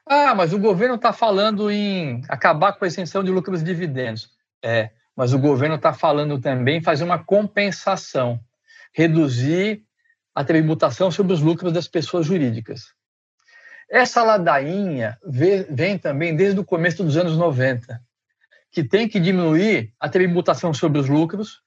Ah, 0.06 0.34
mas 0.34 0.52
o 0.52 0.58
governo 0.58 0.94
está 0.94 1.12
falando 1.12 1.70
em 1.70 2.22
acabar 2.28 2.72
com 2.74 2.84
a 2.84 2.88
isenção 2.88 3.22
de 3.22 3.30
lucros 3.30 3.60
e 3.60 3.64
dividendos. 3.64 4.30
É, 4.62 4.90
mas 5.14 5.34
o 5.34 5.38
governo 5.38 5.74
está 5.74 5.92
falando 5.92 6.40
também 6.40 6.78
em 6.78 6.82
fazer 6.82 7.04
uma 7.04 7.18
compensação, 7.18 8.40
reduzir 8.94 9.85
a 10.36 10.44
tributação 10.44 11.10
sobre 11.10 11.32
os 11.32 11.40
lucros 11.40 11.72
das 11.72 11.88
pessoas 11.88 12.26
jurídicas. 12.26 12.92
Essa 13.90 14.22
ladainha 14.22 15.18
vem 15.24 15.96
também 15.96 16.36
desde 16.36 16.60
o 16.60 16.64
começo 16.64 17.02
dos 17.02 17.16
anos 17.16 17.38
90, 17.38 17.98
que 18.70 18.84
tem 18.84 19.08
que 19.08 19.18
diminuir 19.18 19.94
a 19.98 20.10
tributação 20.10 20.74
sobre 20.74 21.00
os 21.00 21.08
lucros, 21.08 21.62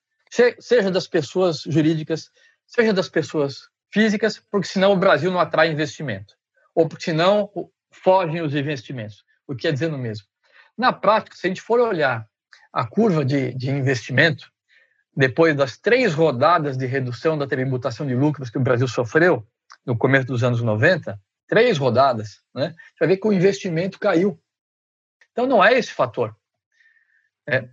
seja 0.59 0.91
das 0.91 1.07
pessoas 1.07 1.61
jurídicas, 1.61 2.29
seja 2.67 2.93
das 2.93 3.09
pessoas 3.09 3.69
físicas, 3.91 4.39
porque 4.51 4.67
senão 4.67 4.91
o 4.91 4.97
Brasil 4.97 5.31
não 5.31 5.39
atrai 5.39 5.71
investimento, 5.71 6.35
ou 6.75 6.87
porque 6.87 7.05
senão 7.05 7.49
fogem 7.89 8.39
os 8.41 8.53
investimentos, 8.53 9.23
o 9.47 9.55
que 9.55 9.67
é 9.67 9.71
dizendo 9.71 9.97
mesmo. 9.97 10.27
Na 10.77 10.93
prática, 10.93 11.35
se 11.35 11.47
a 11.47 11.49
gente 11.49 11.61
for 11.61 11.79
olhar 11.79 12.29
a 12.71 12.85
curva 12.85 13.25
de, 13.25 13.51
de 13.55 13.71
investimento, 13.71 14.51
depois 15.19 15.53
das 15.53 15.77
três 15.77 16.13
rodadas 16.13 16.77
de 16.77 16.85
redução 16.85 17.37
da 17.37 17.45
tributação 17.45 18.07
de 18.07 18.15
lucros 18.15 18.49
que 18.49 18.57
o 18.57 18.61
Brasil 18.61 18.87
sofreu 18.87 19.45
no 19.85 19.97
começo 19.97 20.27
dos 20.27 20.45
anos 20.45 20.61
90, 20.61 21.19
três 21.45 21.77
rodadas, 21.77 22.39
né, 22.55 22.73
você 22.93 22.99
vai 23.01 23.07
ver 23.09 23.17
que 23.17 23.27
o 23.27 23.33
investimento 23.33 23.99
caiu. 23.99 24.39
Então, 25.33 25.45
não 25.45 25.61
é 25.61 25.77
esse 25.77 25.91
fator. 25.91 26.33
É, 27.45 27.67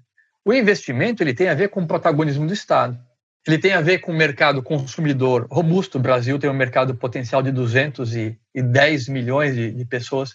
o 0.44 0.52
investimento 0.52 1.22
ele 1.22 1.32
tem 1.32 1.48
a 1.48 1.54
ver 1.54 1.68
com 1.68 1.82
o 1.82 1.86
protagonismo 1.86 2.48
do 2.48 2.52
Estado. 2.52 2.98
Ele 3.46 3.58
tem 3.58 3.74
a 3.74 3.80
ver 3.80 4.00
com 4.00 4.10
o 4.10 4.16
mercado 4.16 4.60
consumidor 4.60 5.46
robusto. 5.48 5.98
O 5.98 6.02
Brasil 6.02 6.40
tem 6.40 6.50
um 6.50 6.54
mercado 6.54 6.96
potencial 6.96 7.42
de 7.44 7.52
210 7.52 9.08
milhões 9.08 9.54
de, 9.54 9.70
de 9.70 9.84
pessoas. 9.84 10.34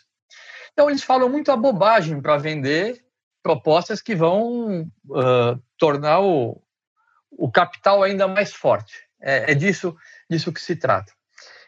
Então, 0.72 0.90
eles 0.90 1.04
falam 1.04 1.28
muito 1.28 1.52
a 1.52 1.58
bobagem 1.58 2.22
para 2.22 2.38
vender 2.38 3.04
propostas 3.44 4.02
que 4.02 4.16
vão 4.16 4.84
uh, 5.10 5.62
tornar 5.78 6.22
o, 6.22 6.62
o 7.42 7.52
capital 7.52 8.04
ainda 8.04 8.28
mais 8.28 8.54
forte. 8.54 8.94
É, 9.20 9.52
é, 9.52 9.56
disso, 9.56 9.98
disso 10.30 10.54
que 10.54 10.62
se 10.62 10.76
trata. 10.76 11.12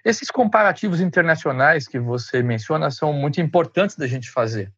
Esses 0.05 0.29
comparativos 0.29 1.01
internacionais 1.01 1.88
que 1.88 1.99
você 1.99 2.43
menciona 2.43 2.91
são 2.91 3.12
muito 3.12 3.41
importantes 3.41 3.95
da 3.95 4.05
gente 4.05 4.29
fazer. 4.29 4.71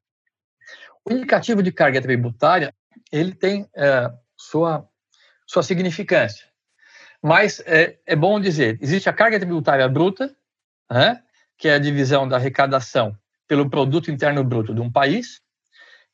O 1.03 1.11
indicativo 1.11 1.61
de 1.61 1.71
carga 1.71 2.01
tributária 2.01 2.73
ele 3.11 3.33
tem 3.33 3.63
uh, 3.63 4.17
sua, 4.37 4.87
sua 5.45 5.63
significância. 5.63 6.45
Mas 7.21 7.61
é, 7.65 7.97
é 8.05 8.15
bom 8.15 8.39
dizer, 8.39 8.77
existe 8.81 9.09
a 9.09 9.13
carga 9.13 9.39
tributária 9.39 9.87
bruta, 9.89 10.33
né, 10.89 11.21
que 11.57 11.67
é 11.67 11.73
a 11.73 11.79
divisão 11.79 12.27
da 12.27 12.37
arrecadação 12.37 13.17
pelo 13.47 13.69
produto 13.69 14.11
interno 14.11 14.43
bruto 14.43 14.73
de 14.73 14.79
um 14.81 14.91
país. 14.91 15.41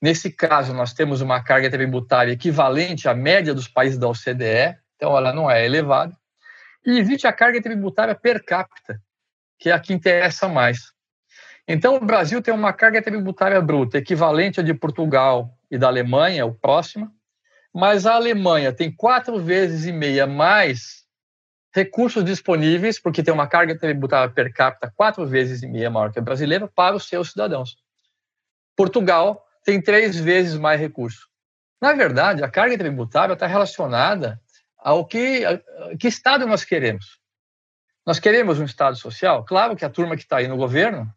Nesse 0.01 0.31
caso, 0.31 0.73
nós 0.73 0.93
temos 0.93 1.21
uma 1.21 1.43
carga 1.43 1.69
tributária 1.69 2.31
equivalente 2.31 3.07
à 3.07 3.13
média 3.13 3.53
dos 3.53 3.67
países 3.67 3.99
da 3.99 4.07
OCDE, 4.07 4.75
então 4.95 5.15
ela 5.15 5.31
não 5.31 5.49
é 5.49 5.63
elevada. 5.63 6.17
E 6.83 6.97
existe 6.97 7.27
a 7.27 7.33
carga 7.33 7.61
tributária 7.61 8.15
per 8.15 8.43
capita, 8.43 8.99
que 9.59 9.69
é 9.69 9.73
a 9.73 9.79
que 9.79 9.93
interessa 9.93 10.47
mais. 10.47 10.91
Então, 11.67 11.95
o 11.95 11.99
Brasil 12.03 12.41
tem 12.41 12.51
uma 12.51 12.73
carga 12.73 12.99
tributária 12.99 13.61
bruta 13.61 13.99
equivalente 13.99 14.59
à 14.59 14.63
de 14.63 14.73
Portugal 14.73 15.55
e 15.69 15.77
da 15.77 15.87
Alemanha, 15.87 16.47
o 16.47 16.53
próximo, 16.55 17.11
mas 17.71 18.07
a 18.07 18.15
Alemanha 18.15 18.73
tem 18.73 18.91
quatro 18.91 19.39
vezes 19.39 19.85
e 19.85 19.91
meia 19.91 20.25
mais 20.25 21.05
recursos 21.73 22.25
disponíveis, 22.25 22.99
porque 22.99 23.21
tem 23.21 23.33
uma 23.33 23.47
carga 23.47 23.77
tributária 23.77 24.33
per 24.33 24.51
capita 24.51 24.91
quatro 24.95 25.25
vezes 25.27 25.61
e 25.61 25.67
meia 25.67 25.91
maior 25.91 26.11
que 26.11 26.17
a 26.17 26.21
brasileira, 26.21 26.67
para 26.67 26.95
os 26.95 27.07
seus 27.07 27.29
cidadãos. 27.31 27.77
Portugal 28.75 29.45
tem 29.63 29.81
três 29.81 30.15
vezes 30.15 30.57
mais 30.57 30.79
recursos. 30.79 31.27
Na 31.81 31.93
verdade, 31.93 32.43
a 32.43 32.49
carga 32.49 32.77
tributária 32.77 33.33
está 33.33 33.47
relacionada 33.47 34.39
ao 34.77 35.05
que, 35.05 35.43
que 35.99 36.07
Estado 36.07 36.45
nós 36.45 36.63
queremos. 36.63 37.19
Nós 38.05 38.19
queremos 38.19 38.59
um 38.59 38.65
Estado 38.65 38.95
social? 38.95 39.43
Claro 39.45 39.75
que 39.75 39.85
a 39.85 39.89
turma 39.89 40.15
que 40.15 40.23
está 40.23 40.37
aí 40.37 40.47
no 40.47 40.57
governo 40.57 41.11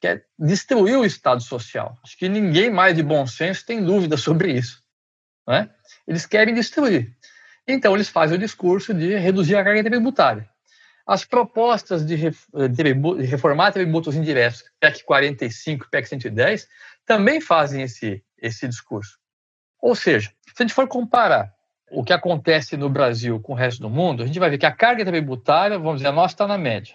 quer 0.00 0.26
destruir 0.38 0.98
o 0.98 1.04
Estado 1.04 1.42
social. 1.42 1.98
Acho 2.02 2.18
que 2.18 2.28
ninguém 2.28 2.70
mais 2.70 2.94
de 2.94 3.02
bom 3.02 3.26
senso 3.26 3.64
tem 3.64 3.82
dúvida 3.82 4.16
sobre 4.16 4.52
isso. 4.52 4.82
Né? 5.46 5.70
Eles 6.06 6.26
querem 6.26 6.54
destruir. 6.54 7.14
Então, 7.66 7.94
eles 7.94 8.08
fazem 8.08 8.36
o 8.36 8.40
discurso 8.40 8.92
de 8.92 9.16
reduzir 9.16 9.56
a 9.56 9.64
carga 9.64 9.82
tributária. 9.82 10.48
As 11.06 11.24
propostas 11.24 12.04
de, 12.04 12.16
reformar 13.26 13.72
tributos 13.72 14.14
indiretos, 14.14 14.64
PEC 14.80 15.04
45, 15.04 15.88
PEC 15.90 16.08
110, 16.08 16.68
também 17.06 17.40
fazem 17.40 17.82
esse, 17.82 18.22
esse 18.38 18.66
discurso. 18.68 19.18
Ou 19.80 19.94
seja, 19.94 20.32
se 20.46 20.62
a 20.62 20.62
gente 20.62 20.74
for 20.74 20.88
comparar 20.88 21.52
o 21.90 22.02
que 22.02 22.12
acontece 22.12 22.76
no 22.76 22.88
Brasil 22.88 23.40
com 23.40 23.52
o 23.52 23.56
resto 23.56 23.80
do 23.80 23.90
mundo, 23.90 24.22
a 24.22 24.26
gente 24.26 24.38
vai 24.38 24.50
ver 24.50 24.58
que 24.58 24.66
a 24.66 24.72
carga 24.72 25.04
tributária, 25.04 25.78
vamos 25.78 25.96
dizer, 25.96 26.08
a 26.08 26.12
nossa 26.12 26.34
está 26.34 26.46
na 26.46 26.58
média. 26.58 26.94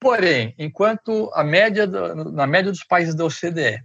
Porém, 0.00 0.54
enquanto 0.58 1.30
a 1.34 1.42
média, 1.42 1.86
na 1.86 2.46
média 2.46 2.70
dos 2.70 2.84
países 2.84 3.14
da 3.14 3.24
OCDE, 3.24 3.82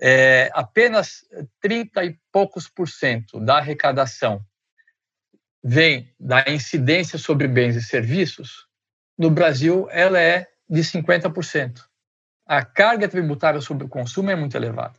é, 0.00 0.50
apenas 0.52 1.24
30 1.60 2.04
e 2.04 2.18
poucos 2.30 2.68
por 2.68 2.88
cento 2.88 3.40
da 3.40 3.58
arrecadação 3.58 4.44
vem 5.62 6.12
da 6.18 6.44
incidência 6.48 7.18
sobre 7.18 7.46
bens 7.46 7.76
e 7.76 7.82
serviços, 7.82 8.66
no 9.16 9.30
Brasil 9.30 9.88
ela 9.90 10.20
é 10.20 10.48
de 10.68 10.80
50%. 10.80 11.84
A 12.46 12.64
carga 12.64 13.08
tributária 13.08 13.60
sobre 13.60 13.84
o 13.84 13.88
consumo 13.88 14.30
é 14.30 14.36
muito 14.36 14.56
elevada. 14.56 14.94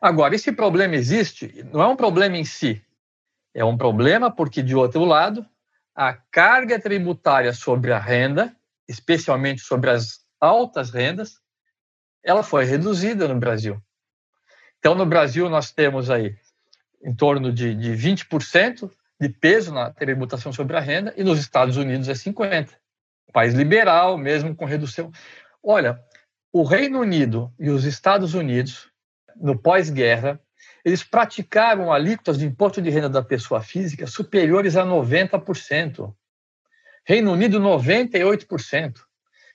Agora, 0.00 0.34
esse 0.34 0.52
problema 0.52 0.94
existe, 0.94 1.64
não 1.72 1.82
é 1.82 1.86
um 1.86 1.96
problema 1.96 2.36
em 2.36 2.44
si, 2.44 2.82
é 3.54 3.64
um 3.64 3.76
problema 3.76 4.30
porque, 4.30 4.62
de 4.62 4.74
outro 4.74 5.04
lado, 5.04 5.44
a 5.94 6.12
carga 6.12 6.80
tributária 6.80 7.52
sobre 7.52 7.92
a 7.92 7.98
renda, 7.98 8.54
especialmente 8.86 9.62
sobre 9.62 9.90
as 9.90 10.20
altas 10.40 10.90
rendas, 10.90 11.40
ela 12.22 12.42
foi 12.42 12.64
reduzida 12.64 13.26
no 13.26 13.38
Brasil. 13.38 13.82
Então, 14.78 14.94
no 14.94 15.04
Brasil, 15.04 15.48
nós 15.48 15.72
temos 15.72 16.08
aí 16.08 16.36
em 17.02 17.14
torno 17.14 17.52
de, 17.52 17.74
de 17.74 17.90
20% 17.92 18.90
de 19.20 19.28
peso 19.28 19.72
na 19.72 19.90
tributação 19.90 20.52
sobre 20.52 20.76
a 20.76 20.80
renda 20.80 21.12
e 21.16 21.24
nos 21.24 21.38
Estados 21.40 21.76
Unidos 21.76 22.08
é 22.08 22.14
50. 22.14 22.72
País 23.32 23.54
liberal, 23.54 24.16
mesmo 24.16 24.54
com 24.54 24.64
redução. 24.64 25.10
Olha, 25.62 26.00
o 26.52 26.62
Reino 26.62 27.00
Unido 27.00 27.52
e 27.58 27.70
os 27.70 27.84
Estados 27.84 28.34
Unidos, 28.34 28.90
no 29.36 29.58
pós-guerra, 29.58 30.40
eles 30.84 31.02
praticaram 31.02 31.92
alíquotas 31.92 32.38
de 32.38 32.46
imposto 32.46 32.80
de 32.80 32.90
renda 32.90 33.08
da 33.08 33.22
pessoa 33.22 33.60
física 33.60 34.06
superiores 34.06 34.76
a 34.76 34.84
90%. 34.84 36.14
Reino 37.04 37.32
Unido, 37.32 37.60
98%. 37.60 38.94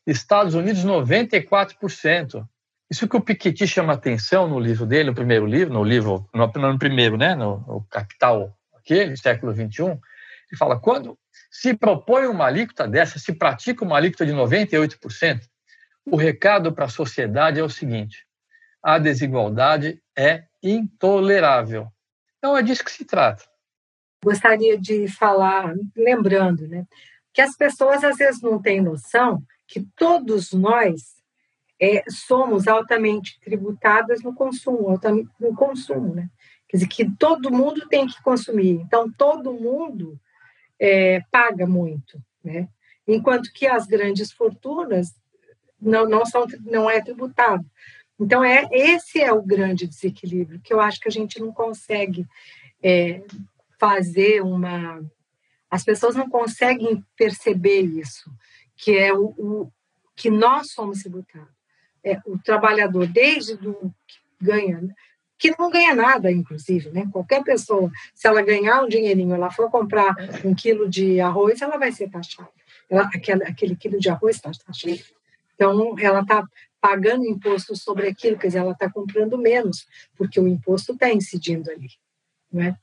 Estados 0.05 0.53
Unidos, 0.53 0.85
94%. 0.85 2.47
Isso 2.89 3.07
que 3.07 3.15
o 3.15 3.21
Piketty 3.21 3.65
chama 3.65 3.93
atenção 3.93 4.47
no 4.47 4.59
livro 4.59 4.85
dele, 4.85 5.09
no 5.09 5.15
primeiro 5.15 5.45
livro, 5.45 5.73
no 5.73 5.83
livro, 5.83 6.29
no, 6.33 6.45
no 6.45 6.79
primeiro, 6.79 7.17
né, 7.17 7.33
no, 7.33 7.59
no 7.59 7.87
Capital 7.89 8.55
aquele 8.75 9.15
século 9.15 9.53
XXI, 9.53 9.83
ele 9.85 10.57
fala, 10.57 10.79
quando 10.79 11.17
se 11.49 11.73
propõe 11.73 12.27
uma 12.27 12.45
alíquota 12.45 12.87
dessa, 12.87 13.17
se 13.17 13.33
pratica 13.33 13.83
uma 13.83 13.95
alíquota 13.95 14.25
de 14.25 14.33
98%, 14.33 15.41
o 16.05 16.15
recado 16.15 16.73
para 16.73 16.85
a 16.85 16.89
sociedade 16.89 17.59
é 17.59 17.63
o 17.63 17.69
seguinte, 17.69 18.25
a 18.81 18.97
desigualdade 18.97 20.01
é 20.17 20.43
intolerável. 20.61 21.87
Então, 22.37 22.57
é 22.57 22.61
disso 22.61 22.83
que 22.83 22.91
se 22.91 23.05
trata. 23.05 23.43
Gostaria 24.23 24.77
de 24.77 25.07
falar, 25.07 25.73
lembrando, 25.95 26.67
né, 26.67 26.85
que 27.33 27.41
as 27.41 27.55
pessoas 27.55 28.03
às 28.03 28.17
vezes 28.17 28.41
não 28.41 28.61
têm 28.61 28.81
noção 28.81 29.43
que 29.67 29.85
todos 29.95 30.53
nós 30.53 31.13
é, 31.81 32.03
somos 32.09 32.67
altamente 32.67 33.39
tributadas 33.41 34.21
no 34.21 34.33
consumo, 34.33 34.99
no 35.39 35.55
consumo, 35.55 36.13
né? 36.13 36.29
quer 36.67 36.77
dizer, 36.77 36.89
que 36.89 37.09
todo 37.17 37.51
mundo 37.51 37.87
tem 37.87 38.07
que 38.07 38.21
consumir. 38.21 38.71
Então, 38.71 39.11
todo 39.11 39.53
mundo 39.53 40.19
é, 40.79 41.21
paga 41.31 41.67
muito, 41.67 42.21
né? 42.43 42.67
Enquanto 43.07 43.51
que 43.53 43.67
as 43.67 43.85
grandes 43.85 44.31
fortunas 44.31 45.13
não, 45.83 46.07
não, 46.07 46.25
são, 46.25 46.45
não 46.65 46.89
é 46.89 47.01
tributado. 47.01 47.65
Então, 48.19 48.43
é, 48.43 48.67
esse 48.71 49.21
é 49.21 49.31
o 49.31 49.41
grande 49.41 49.87
desequilíbrio, 49.87 50.59
que 50.61 50.73
eu 50.73 50.79
acho 50.79 50.99
que 50.99 51.07
a 51.07 51.11
gente 51.11 51.39
não 51.39 51.51
consegue 51.51 52.25
é, 52.81 53.21
fazer 53.79 54.41
uma. 54.41 55.03
As 55.69 55.83
pessoas 55.83 56.15
não 56.15 56.29
conseguem 56.29 57.03
perceber 57.17 57.81
isso, 57.81 58.31
que 58.75 58.97
é 58.97 59.11
o, 59.13 59.33
o 59.37 59.71
que 60.15 60.29
nós 60.29 60.71
somos 60.71 61.01
tributados. 61.01 61.53
É, 62.03 62.19
o 62.25 62.37
trabalhador, 62.37 63.07
desde 63.07 63.55
do 63.55 63.93
que 64.07 64.19
ganha, 64.41 64.81
que 65.37 65.53
não 65.57 65.69
ganha 65.69 65.95
nada, 65.95 66.31
inclusive, 66.31 66.89
né? 66.91 67.07
Qualquer 67.11 67.43
pessoa, 67.43 67.91
se 68.13 68.27
ela 68.27 68.41
ganhar 68.41 68.83
um 68.83 68.87
dinheirinho, 68.87 69.33
ela 69.33 69.51
for 69.51 69.69
comprar 69.71 70.15
um 70.45 70.53
quilo 70.53 70.89
de 70.89 71.19
arroz, 71.19 71.61
ela 71.61 71.77
vai 71.77 71.91
ser 71.91 72.09
taxada. 72.09 72.49
Ela, 72.89 73.03
aquele, 73.13 73.43
aquele 73.43 73.75
quilo 73.75 73.99
de 73.99 74.09
arroz 74.09 74.35
está 74.35 74.51
taxado. 74.51 74.99
Então, 75.63 75.95
ela 75.97 76.19
está 76.19 76.45
pagando 76.81 77.25
imposto 77.25 77.73
sobre 77.77 78.09
aquilo, 78.09 78.37
quer 78.37 78.47
dizer, 78.47 78.59
ela 78.59 78.73
está 78.73 78.91
comprando 78.91 79.37
menos, 79.37 79.87
porque 80.17 80.37
o 80.37 80.47
imposto 80.47 80.91
está 80.91 81.09
incidindo 81.09 81.71
ali, 81.71 81.87
né? 82.51 82.75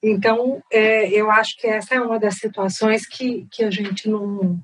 Então, 0.00 0.62
é, 0.70 1.10
eu 1.10 1.28
acho 1.28 1.58
que 1.58 1.66
essa 1.66 1.96
é 1.96 2.00
uma 2.00 2.20
das 2.20 2.36
situações 2.36 3.06
que, 3.06 3.48
que 3.50 3.64
a 3.64 3.70
gente 3.70 4.08
não, 4.08 4.62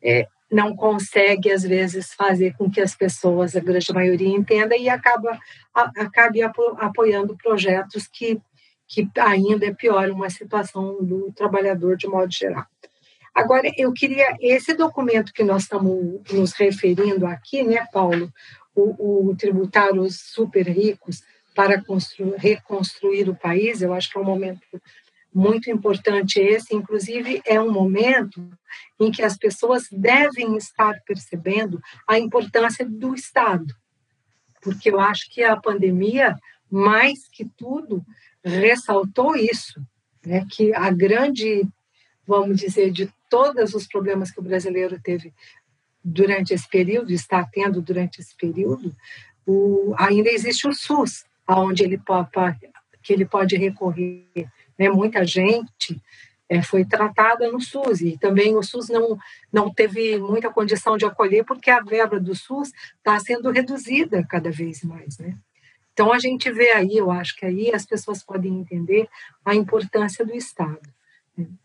é, 0.00 0.28
não 0.50 0.76
consegue, 0.76 1.50
às 1.50 1.64
vezes, 1.64 2.14
fazer 2.14 2.56
com 2.56 2.70
que 2.70 2.80
as 2.80 2.94
pessoas, 2.94 3.56
a 3.56 3.60
grande 3.60 3.92
maioria, 3.92 4.28
entenda 4.28 4.76
e 4.76 4.88
acaba, 4.88 5.36
a, 5.74 5.82
acabe 6.02 6.40
apoiando 6.42 7.36
projetos 7.36 8.06
que, 8.06 8.40
que 8.86 9.10
ainda 9.18 9.66
é 9.66 9.74
pior 9.74 10.08
uma 10.10 10.30
situação 10.30 11.02
do 11.02 11.32
trabalhador 11.32 11.96
de 11.96 12.06
modo 12.06 12.32
geral. 12.32 12.64
Agora, 13.34 13.70
eu 13.76 13.92
queria, 13.92 14.36
esse 14.40 14.74
documento 14.74 15.32
que 15.32 15.44
nós 15.44 15.62
estamos 15.62 16.20
nos 16.32 16.52
referindo 16.52 17.26
aqui, 17.26 17.62
né, 17.62 17.86
Paulo, 17.92 18.32
o, 18.74 19.30
o 19.30 19.36
Tributários 19.36 20.20
Super 20.20 20.66
Ricos, 20.68 21.22
para 21.54 21.82
reconstruir 22.36 23.28
o 23.28 23.34
país. 23.34 23.82
Eu 23.82 23.92
acho 23.92 24.10
que 24.10 24.16
é 24.16 24.20
um 24.20 24.24
momento 24.24 24.60
muito 25.34 25.70
importante 25.70 26.40
esse, 26.40 26.74
inclusive 26.74 27.42
é 27.44 27.60
um 27.60 27.70
momento 27.70 28.48
em 28.98 29.10
que 29.10 29.22
as 29.22 29.36
pessoas 29.36 29.84
devem 29.90 30.56
estar 30.56 31.00
percebendo 31.04 31.80
a 32.06 32.18
importância 32.18 32.84
do 32.84 33.14
Estado, 33.14 33.74
porque 34.62 34.90
eu 34.90 34.98
acho 34.98 35.30
que 35.30 35.42
a 35.42 35.56
pandemia, 35.56 36.36
mais 36.70 37.28
que 37.28 37.44
tudo, 37.56 38.04
ressaltou 38.42 39.36
isso, 39.36 39.80
né, 40.24 40.44
que 40.50 40.74
a 40.74 40.90
grande, 40.90 41.66
vamos 42.28 42.60
dizer, 42.60 42.90
de 42.90 43.10
todos 43.30 43.74
os 43.74 43.86
problemas 43.86 44.30
que 44.30 44.38
o 44.38 44.42
brasileiro 44.42 45.00
teve 45.02 45.32
durante 46.04 46.52
esse 46.52 46.68
período, 46.68 47.10
está 47.10 47.42
tendo 47.42 47.80
durante 47.80 48.20
esse 48.20 48.36
período, 48.36 48.94
o, 49.46 49.94
ainda 49.96 50.30
existe 50.30 50.68
o 50.68 50.74
SUS, 50.74 51.24
aonde 51.46 51.82
ele 51.82 51.98
que 53.02 53.14
ele 53.14 53.24
pode 53.24 53.56
recorrer. 53.56 54.26
Né? 54.78 54.90
Muita 54.90 55.24
gente 55.24 56.00
é, 56.48 56.62
foi 56.62 56.84
tratada 56.84 57.50
no 57.50 57.60
SUS 57.60 58.02
e 58.02 58.18
também 58.18 58.54
o 58.54 58.62
SUS 58.62 58.90
não, 58.90 59.18
não 59.50 59.72
teve 59.72 60.18
muita 60.18 60.50
condição 60.50 60.98
de 60.98 61.06
acolher 61.06 61.44
porque 61.44 61.70
a 61.70 61.80
verba 61.80 62.20
do 62.20 62.34
SUS 62.34 62.72
está 62.98 63.18
sendo 63.18 63.50
reduzida 63.50 64.22
cada 64.28 64.50
vez 64.50 64.82
mais, 64.84 65.18
né? 65.18 65.34
Então 65.92 66.12
a 66.12 66.18
gente 66.18 66.48
vê 66.52 66.70
aí, 66.72 66.96
eu 66.96 67.10
acho 67.10 67.34
que 67.34 67.44
aí 67.44 67.74
as 67.74 67.84
pessoas 67.84 68.22
podem 68.22 68.60
entender 68.60 69.08
a 69.44 69.54
importância 69.54 70.24
do 70.24 70.32
Estado. 70.32 70.80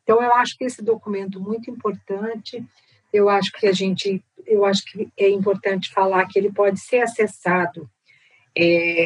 Então 0.03 0.21
eu 0.21 0.33
acho 0.36 0.57
que 0.57 0.65
esse 0.65 0.81
documento 0.81 1.39
muito 1.39 1.69
importante. 1.71 2.63
Eu 3.12 3.29
acho 3.29 3.51
que 3.51 3.67
a 3.67 3.71
gente, 3.71 4.23
eu 4.45 4.65
acho 4.65 4.83
que 4.86 5.07
é 5.17 5.29
importante 5.29 5.91
falar 5.91 6.27
que 6.27 6.38
ele 6.38 6.51
pode 6.51 6.79
ser 6.79 7.01
acessado 7.01 7.89
é, 8.57 9.05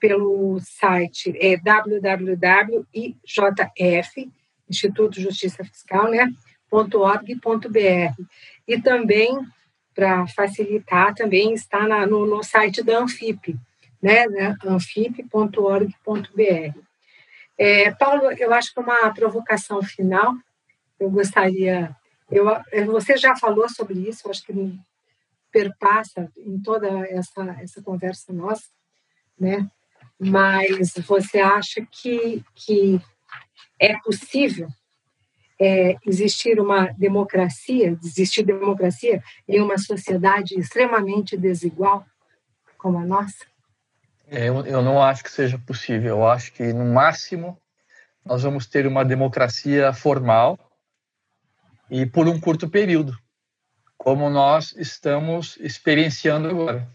pelo 0.00 0.58
site 0.60 1.34
é 1.40 1.56
www.ijf, 1.56 2.84
Instituto 4.68 5.20
Justiça 5.20 5.64
Fiscal, 5.64 6.10
né, 6.10 6.30
.org.br. 6.70 8.22
E 8.66 8.80
também, 8.80 9.38
para 9.94 10.26
facilitar, 10.26 11.14
também 11.14 11.54
está 11.54 11.86
na, 11.86 12.06
no, 12.06 12.26
no, 12.26 12.42
site 12.42 12.82
da 12.82 12.98
Anfip, 12.98 13.56
né, 14.02 14.26
né 14.26 14.56
anfip.org.br. 14.64 15.94
É, 17.56 17.90
Paulo, 17.92 18.32
eu 18.32 18.52
acho 18.52 18.72
que 18.72 18.80
uma 18.80 19.12
provocação 19.14 19.82
final, 19.82 20.34
eu 20.98 21.10
gostaria, 21.10 21.94
eu, 22.30 22.44
você 22.86 23.16
já 23.16 23.36
falou 23.36 23.68
sobre 23.68 24.08
isso, 24.08 24.22
eu 24.26 24.30
acho 24.30 24.44
que 24.44 24.78
perpassa 25.52 26.30
em 26.36 26.60
toda 26.60 26.88
essa, 27.08 27.56
essa 27.60 27.82
conversa 27.82 28.32
nossa, 28.32 28.64
né? 29.38 29.70
mas 30.18 30.94
você 31.06 31.40
acha 31.40 31.86
que, 31.90 32.44
que 32.54 33.00
é 33.80 33.96
possível 33.98 34.68
é, 35.60 35.96
existir 36.06 36.60
uma 36.60 36.86
democracia, 36.92 37.98
existir 38.02 38.44
democracia 38.44 39.22
em 39.48 39.60
uma 39.60 39.78
sociedade 39.78 40.58
extremamente 40.58 41.36
desigual 41.36 42.04
como 42.78 42.98
a 42.98 43.04
nossa? 43.04 43.46
Eu, 44.28 44.64
eu 44.66 44.82
não 44.82 45.02
acho 45.02 45.22
que 45.22 45.30
seja 45.30 45.58
possível. 45.58 46.18
Eu 46.18 46.28
acho 46.28 46.52
que, 46.52 46.72
no 46.72 46.84
máximo, 46.84 47.60
nós 48.24 48.42
vamos 48.42 48.66
ter 48.66 48.86
uma 48.86 49.04
democracia 49.04 49.92
formal 49.92 50.58
e 51.90 52.06
por 52.06 52.26
um 52.26 52.40
curto 52.40 52.68
período, 52.68 53.16
como 53.96 54.30
nós 54.30 54.74
estamos 54.76 55.56
experienciando 55.58 56.48
agora. 56.48 56.88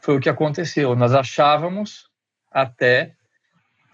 Foi 0.00 0.16
o 0.16 0.20
que 0.20 0.28
aconteceu. 0.28 0.96
Nós 0.96 1.14
achávamos 1.14 2.10
até 2.50 3.14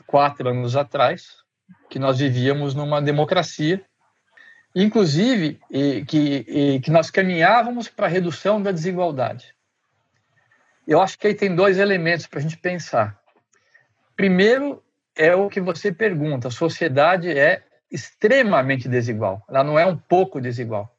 quatro 0.07 0.49
anos 0.49 0.77
atrás, 0.77 1.43
que 1.91 1.99
nós 1.99 2.19
vivíamos 2.19 2.75
numa 2.75 3.03
democracia, 3.03 3.85
inclusive 4.75 5.61
e, 5.71 6.05
que, 6.05 6.45
e, 6.49 6.81
que 6.81 6.91
nós 6.91 7.11
caminhávamos 7.11 7.89
para 7.89 8.07
a 8.07 8.11
redução 8.11 8.63
da 8.63 8.73
desigualdade. 8.73 9.55
Eu 10.89 11.01
acho 11.01 11.19
que 11.19 11.27
aí 11.27 11.35
tem 11.35 11.55
dois 11.55 11.79
elementos 11.79 12.27
para 12.27 12.39
a 12.39 12.43
gente 12.43 12.57
pensar. 12.57 13.21
Primeiro 14.17 14.83
é 15.15 15.35
o 15.35 15.49
que 15.49 15.61
você 15.61 15.93
pergunta: 15.93 16.49
a 16.49 16.51
sociedade 16.51 17.31
é 17.31 17.63
extremamente 17.91 18.89
desigual, 18.89 19.45
ela 19.49 19.63
não 19.63 19.79
é 19.79 19.87
um 19.87 19.97
pouco 19.97 20.41
desigual. 20.41 20.93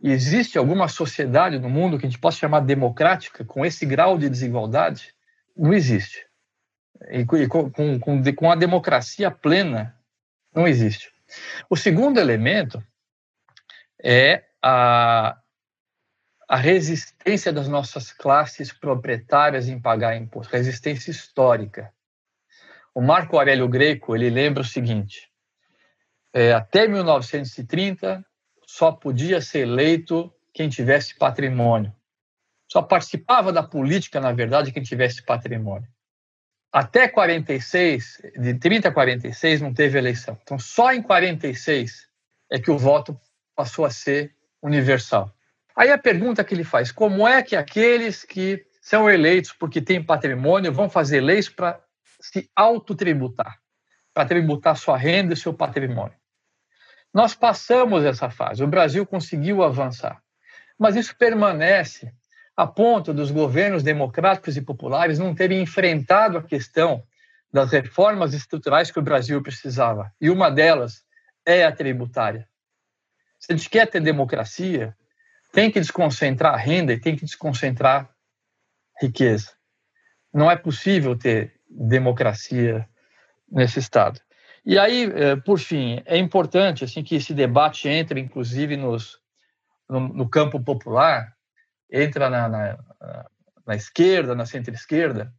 E 0.00 0.10
existe 0.10 0.58
alguma 0.58 0.88
sociedade 0.88 1.58
no 1.60 1.70
mundo 1.70 1.98
que 1.98 2.04
a 2.04 2.08
gente 2.10 2.20
possa 2.20 2.38
chamar 2.38 2.60
democrática 2.60 3.44
com 3.44 3.64
esse 3.64 3.86
grau 3.86 4.18
de 4.18 4.28
desigualdade? 4.28 5.14
Não 5.56 5.72
existe 5.72 6.26
e 7.10 7.24
com, 7.26 7.70
com, 7.70 8.22
com 8.36 8.50
a 8.50 8.54
democracia 8.54 9.30
plena, 9.30 9.96
não 10.54 10.68
existe. 10.68 11.10
O 11.68 11.76
segundo 11.76 12.20
elemento 12.20 12.82
é 14.02 14.44
a, 14.62 15.38
a 16.52 16.56
resistência 16.56 17.50
das 17.50 17.66
nossas 17.66 18.12
classes 18.12 18.70
proprietárias 18.70 19.68
em 19.68 19.80
pagar 19.80 20.16
imposto, 20.16 20.52
resistência 20.52 21.10
histórica. 21.10 21.90
O 22.94 23.00
Marco 23.00 23.38
Aurélio 23.38 23.66
Greco 23.66 24.14
ele 24.14 24.28
lembra 24.28 24.60
o 24.60 24.66
seguinte: 24.66 25.30
é, 26.30 26.52
até 26.52 26.86
1930 26.86 28.22
só 28.66 28.92
podia 28.92 29.40
ser 29.40 29.60
eleito 29.60 30.30
quem 30.52 30.68
tivesse 30.68 31.16
patrimônio. 31.16 31.90
Só 32.70 32.82
participava 32.82 33.50
da 33.50 33.62
política, 33.62 34.20
na 34.20 34.32
verdade, 34.32 34.72
quem 34.72 34.82
tivesse 34.82 35.24
patrimônio 35.24 35.88
até 36.72 37.06
46, 37.06 38.22
de 38.38 38.54
30 38.54 38.88
a 38.88 38.92
46, 38.92 39.60
não 39.60 39.74
teve 39.74 39.98
eleição. 39.98 40.38
Então, 40.42 40.58
só 40.58 40.92
em 40.92 41.02
46 41.02 42.08
é 42.50 42.58
que 42.58 42.70
o 42.70 42.78
voto 42.78 43.18
passou 43.54 43.84
a 43.84 43.90
ser 43.90 44.34
universal. 44.62 45.30
Aí 45.76 45.90
a 45.90 45.98
pergunta 45.98 46.44
que 46.44 46.54
ele 46.54 46.64
faz: 46.64 46.92
como 46.92 47.26
é 47.26 47.42
que 47.42 47.56
aqueles 47.56 48.24
que 48.24 48.64
são 48.80 49.08
eleitos 49.08 49.52
porque 49.52 49.80
têm 49.80 50.04
patrimônio 50.04 50.72
vão 50.72 50.88
fazer 50.88 51.20
leis 51.20 51.48
para 51.48 51.80
se 52.20 52.50
autotributar, 52.54 53.58
para 54.12 54.26
tributar 54.26 54.76
sua 54.76 54.96
renda 54.96 55.34
e 55.34 55.36
seu 55.36 55.54
patrimônio? 55.54 56.16
Nós 57.12 57.34
passamos 57.34 58.04
essa 58.04 58.30
fase, 58.30 58.64
o 58.64 58.66
Brasil 58.66 59.06
conseguiu 59.06 59.62
avançar, 59.62 60.22
mas 60.78 60.96
isso 60.96 61.14
permanece 61.16 62.12
a 62.56 62.66
ponto 62.66 63.12
dos 63.12 63.30
governos 63.30 63.82
democráticos 63.82 64.56
e 64.56 64.62
populares 64.62 65.18
não 65.18 65.34
terem 65.34 65.62
enfrentado 65.62 66.38
a 66.38 66.42
questão 66.42 67.02
das 67.52 67.70
reformas 67.70 68.32
estruturais 68.32 68.90
que 68.90 68.98
o 68.98 69.02
Brasil 69.02 69.42
precisava. 69.42 70.10
E 70.20 70.30
uma 70.30 70.50
delas 70.50 71.04
é 71.44 71.64
a 71.64 71.72
tributária. 71.72 72.48
Se 73.38 73.52
a 73.52 73.56
gente 73.56 73.68
quer 73.68 73.86
ter 73.86 74.00
democracia, 74.00 74.96
tem 75.52 75.70
que 75.70 75.78
desconcentrar 75.78 76.56
renda 76.56 76.92
e 76.92 76.98
tem 76.98 77.14
que 77.14 77.24
desconcentrar 77.24 78.10
riqueza. 79.00 79.52
Não 80.32 80.50
é 80.50 80.56
possível 80.56 81.16
ter 81.16 81.60
democracia 81.68 82.88
nesse 83.50 83.78
Estado. 83.78 84.18
E 84.64 84.78
aí, 84.78 85.04
é, 85.14 85.36
por 85.36 85.58
fim, 85.58 86.02
é 86.06 86.16
importante 86.16 86.84
assim 86.84 87.02
que 87.02 87.16
esse 87.16 87.34
debate 87.34 87.88
entre, 87.88 88.18
inclusive, 88.18 88.76
nos, 88.76 89.18
no, 89.88 90.00
no 90.00 90.28
campo 90.28 90.58
popular, 90.62 91.34
entra 91.90 92.30
na, 92.30 92.48
na, 92.48 92.78
na 93.66 93.76
esquerda, 93.76 94.34
na 94.34 94.46
centro-esquerda, 94.46 95.32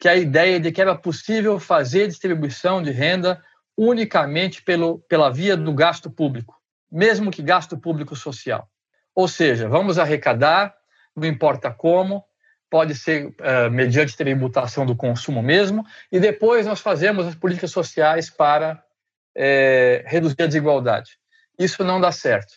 que 0.00 0.08
é 0.08 0.12
a 0.12 0.16
ideia 0.16 0.58
de 0.58 0.72
que 0.72 0.80
era 0.80 0.96
possível 0.96 1.60
fazer 1.60 2.08
distribuição 2.08 2.82
de 2.82 2.90
renda 2.90 3.40
unicamente 3.76 4.62
pelo, 4.62 4.98
pela 5.00 5.30
via 5.30 5.56
do 5.56 5.72
gasto 5.72 6.10
público, 6.10 6.60
mesmo 6.90 7.30
que 7.30 7.42
gasto 7.42 7.78
público 7.78 8.16
social. 8.16 8.68
Ou 9.14 9.28
seja, 9.28 9.68
vamos 9.68 9.98
arrecadar, 9.98 10.74
não 11.14 11.26
importa 11.26 11.70
como, 11.70 12.24
pode 12.68 12.94
ser 12.94 13.26
uh, 13.26 13.70
mediante 13.70 14.16
tributação 14.16 14.84
do 14.84 14.96
consumo 14.96 15.42
mesmo, 15.42 15.86
e 16.10 16.18
depois 16.18 16.66
nós 16.66 16.80
fazemos 16.80 17.26
as 17.26 17.34
políticas 17.34 17.70
sociais 17.70 18.28
para 18.28 18.82
é, 19.36 20.02
reduzir 20.06 20.42
a 20.42 20.46
desigualdade. 20.46 21.12
Isso 21.56 21.84
não 21.84 22.00
dá 22.00 22.10
certo. 22.10 22.54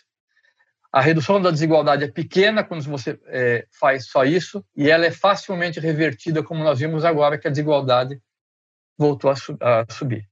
A 0.90 1.00
redução 1.00 1.40
da 1.40 1.50
desigualdade 1.50 2.02
é 2.02 2.10
pequena 2.10 2.64
quando 2.64 2.82
você 2.82 3.16
é, 3.26 3.66
faz 3.78 4.06
só 4.06 4.24
isso, 4.24 4.64
e 4.76 4.90
ela 4.90 5.06
é 5.06 5.10
facilmente 5.10 5.78
revertida, 5.78 6.42
como 6.42 6.64
nós 6.64 6.80
vimos 6.80 7.04
agora, 7.04 7.38
que 7.38 7.46
a 7.46 7.50
desigualdade 7.50 8.20
voltou 8.98 9.30
a, 9.30 9.36
su 9.36 9.56
a 9.60 9.84
subir. 9.88 10.26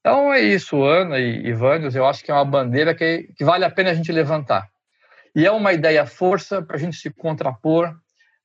Então 0.00 0.32
é 0.32 0.40
isso, 0.40 0.82
Ana 0.82 1.20
e, 1.20 1.46
e 1.46 1.52
Vânios, 1.52 1.94
eu 1.94 2.04
acho 2.04 2.24
que 2.24 2.30
é 2.32 2.34
uma 2.34 2.44
bandeira 2.44 2.92
que, 2.92 3.32
que 3.36 3.44
vale 3.44 3.64
a 3.64 3.70
pena 3.70 3.90
a 3.90 3.94
gente 3.94 4.10
levantar. 4.10 4.71
E 5.34 5.46
é 5.46 5.50
uma 5.50 5.72
ideia 5.72 6.06
força 6.06 6.60
para 6.62 6.76
a 6.76 6.78
gente 6.78 6.96
se 6.96 7.10
contrapor 7.10 7.94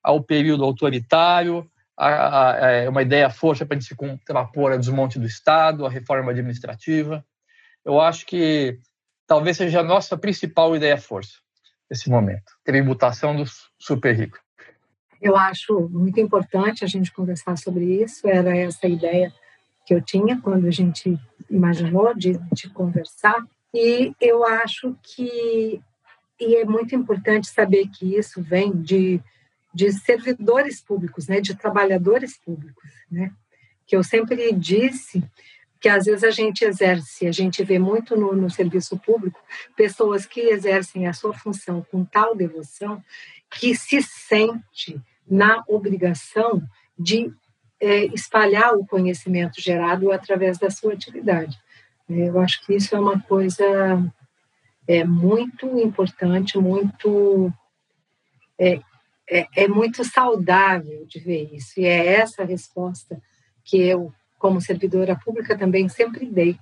ao 0.02 0.24
período 0.24 0.64
autoritário, 0.64 1.70
é 2.00 2.88
uma 2.88 3.02
ideia 3.02 3.30
força 3.30 3.66
para 3.66 3.76
a 3.76 3.80
gente 3.80 3.90
se 3.90 3.96
contrapor 3.96 4.72
ao 4.72 4.78
desmonte 4.78 5.20
do 5.20 5.26
Estado, 5.26 5.86
à 5.86 5.90
reforma 5.90 6.32
administrativa. 6.32 7.26
Eu 7.84 8.00
acho 8.00 8.26
que 8.26 8.80
talvez 9.26 9.58
seja 9.58 9.82
a 9.82 9.84
nossa 9.84 10.18
principal 10.18 10.76
ideia 10.76 10.98
força 10.98 11.40
nesse 11.90 12.10
momento, 12.10 12.54
tributação 12.64 13.36
dos 13.36 13.70
super 13.80 14.16
ricos. 14.16 14.40
Eu 15.22 15.36
acho 15.36 15.90
muito 15.90 16.20
importante 16.20 16.86
a 16.86 16.88
gente 16.88 17.12
conversar 17.12 17.58
sobre 17.58 18.04
isso, 18.04 18.28
era 18.28 18.56
essa 18.56 18.88
ideia 18.88 19.34
que 19.86 19.94
eu 19.94 20.02
tinha 20.02 20.40
quando 20.42 20.68
a 20.68 20.72
gente 20.72 21.18
imaginou 21.50 22.14
de, 22.14 22.38
de 22.54 22.70
conversar. 22.70 23.42
E 23.74 24.14
eu 24.22 24.46
acho 24.46 24.96
que 25.02 25.82
e 26.40 26.56
é 26.56 26.66
muito 26.66 26.96
importante 26.96 27.48
saber 27.48 27.88
que 27.88 28.16
isso 28.16 28.42
vem 28.42 28.72
de, 28.72 29.22
de 29.74 29.92
servidores 29.92 30.82
públicos, 30.82 31.28
né, 31.28 31.42
de 31.42 31.56
trabalhadores 31.56 32.38
públicos, 32.38 32.90
né, 33.10 33.32
que 33.86 33.96
eu 33.96 34.04
sempre 34.04 34.52
disse 34.54 35.24
que 35.80 35.90
às 35.90 36.06
vezes 36.06 36.24
a 36.24 36.32
gente 36.32 36.66
exerce, 36.66 37.28
a 37.28 37.32
gente 37.32 37.64
vê 37.64 37.78
muito 37.78 38.16
no, 38.16 38.36
no 38.36 38.50
serviço 38.50 38.98
público 38.98 39.40
pessoas 39.76 40.26
que 40.26 40.42
exercem 40.42 41.08
a 41.08 41.14
sua 41.14 41.34
função 41.34 41.86
com 41.92 42.04
tal 42.04 42.36
devoção 42.36 43.04
que 43.50 43.76
se 43.76 44.02
sente 44.02 45.00
na 45.30 45.64
obrigação 45.68 46.62
de 46.98 47.32
é, 47.80 48.06
espalhar 48.06 48.74
o 48.74 48.86
conhecimento 48.86 49.62
gerado 49.62 50.12
através 50.12 50.58
da 50.58 50.70
sua 50.70 50.94
atividade. 50.94 51.58
É, 52.10 52.30
eu 52.30 52.40
acho 52.40 52.66
que 52.66 52.74
isso 52.74 52.96
é 52.96 53.00
uma 53.00 53.20
coisa 53.22 53.66
é, 54.88 55.04
muito 55.04 55.66
importante, 55.80 56.58
muito 56.58 57.52
é, 58.58 58.80
é, 59.30 59.48
é 59.56 59.68
muito 59.68 60.04
saudável 60.04 61.06
de 61.06 61.20
ver 61.20 61.54
isso. 61.54 61.80
E 61.80 61.86
é 61.86 62.14
essa 62.14 62.44
a 62.44 62.46
resposta 62.46 63.22
que 63.64 63.78
eu, 63.78 64.14
como 64.40 64.62
servidora 64.62 65.16
pública, 65.16 65.58
também 65.58 65.90
sempre 65.90 66.26
dei, 66.26 66.58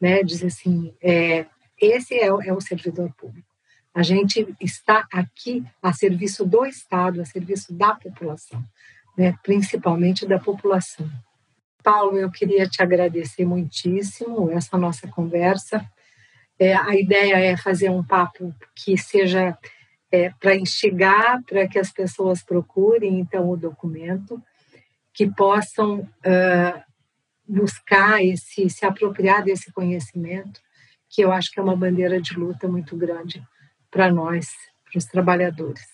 né? 0.00 0.22
Dizer 0.22 0.48
assim, 0.48 0.94
é, 1.02 1.46
esse 1.80 2.14
é, 2.14 2.26
é 2.26 2.52
o 2.52 2.60
servidor 2.60 3.12
público. 3.14 3.48
A 3.94 4.02
gente 4.02 4.46
está 4.60 5.06
aqui 5.12 5.64
a 5.82 5.92
serviço 5.92 6.44
do 6.44 6.64
Estado, 6.64 7.20
a 7.20 7.24
serviço 7.24 7.72
da 7.72 7.94
população 7.94 8.64
né, 9.20 9.36
principalmente 9.42 10.26
da 10.26 10.38
população. 10.38 11.06
Paulo, 11.82 12.16
eu 12.16 12.30
queria 12.30 12.66
te 12.66 12.82
agradecer 12.82 13.44
muitíssimo 13.44 14.50
essa 14.50 14.78
nossa 14.78 15.06
conversa. 15.08 15.84
É, 16.60 16.74
a 16.74 16.94
ideia 16.94 17.38
é 17.38 17.56
fazer 17.56 17.88
um 17.88 18.04
papo 18.04 18.54
que 18.76 18.94
seja 18.98 19.56
é, 20.12 20.28
para 20.38 20.54
instigar, 20.54 21.42
para 21.44 21.66
que 21.66 21.78
as 21.78 21.90
pessoas 21.90 22.42
procurem 22.42 23.18
então 23.18 23.48
o 23.48 23.56
documento, 23.56 24.42
que 25.14 25.26
possam 25.26 26.00
uh, 26.00 26.82
buscar 27.48 28.22
esse, 28.22 28.68
se 28.68 28.84
apropriar 28.84 29.42
desse 29.42 29.72
conhecimento, 29.72 30.60
que 31.08 31.22
eu 31.22 31.32
acho 31.32 31.50
que 31.50 31.58
é 31.58 31.62
uma 31.62 31.76
bandeira 31.76 32.20
de 32.20 32.34
luta 32.34 32.68
muito 32.68 32.94
grande 32.94 33.42
para 33.90 34.12
nós, 34.12 34.48
para 34.84 34.98
os 34.98 35.06
trabalhadores. 35.06 35.86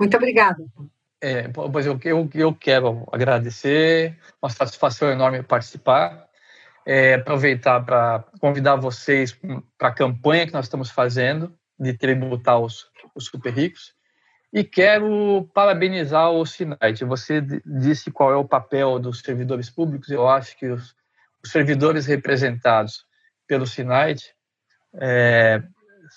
Muito 0.00 0.16
obrigada. 0.16 0.64
É, 1.20 1.48
pois 1.48 1.84
eu, 1.84 1.98
eu, 2.04 2.30
eu 2.34 2.54
quero 2.54 3.06
agradecer, 3.12 4.16
uma 4.40 4.50
satisfação 4.50 5.10
enorme 5.10 5.42
participar, 5.42 6.25
é, 6.86 7.14
aproveitar 7.14 7.84
para 7.84 8.24
convidar 8.40 8.76
vocês 8.76 9.36
para 9.76 9.88
a 9.88 9.94
campanha 9.94 10.46
que 10.46 10.52
nós 10.52 10.66
estamos 10.66 10.88
fazendo 10.88 11.52
de 11.78 11.92
tributar 11.92 12.60
os, 12.60 12.86
os 13.14 13.26
super 13.26 13.52
ricos 13.52 13.94
e 14.52 14.62
quero 14.62 15.50
parabenizar 15.52 16.30
o 16.30 16.46
Sinait. 16.46 17.04
Você 17.04 17.42
disse 17.66 18.10
qual 18.12 18.32
é 18.32 18.36
o 18.36 18.48
papel 18.48 18.98
dos 19.00 19.18
servidores 19.18 19.68
públicos. 19.68 20.08
Eu 20.08 20.28
acho 20.28 20.56
que 20.56 20.66
os, 20.68 20.94
os 21.42 21.50
servidores 21.50 22.06
representados 22.06 23.04
pelo 23.48 23.66
Sinait 23.66 24.32
é, 24.94 25.62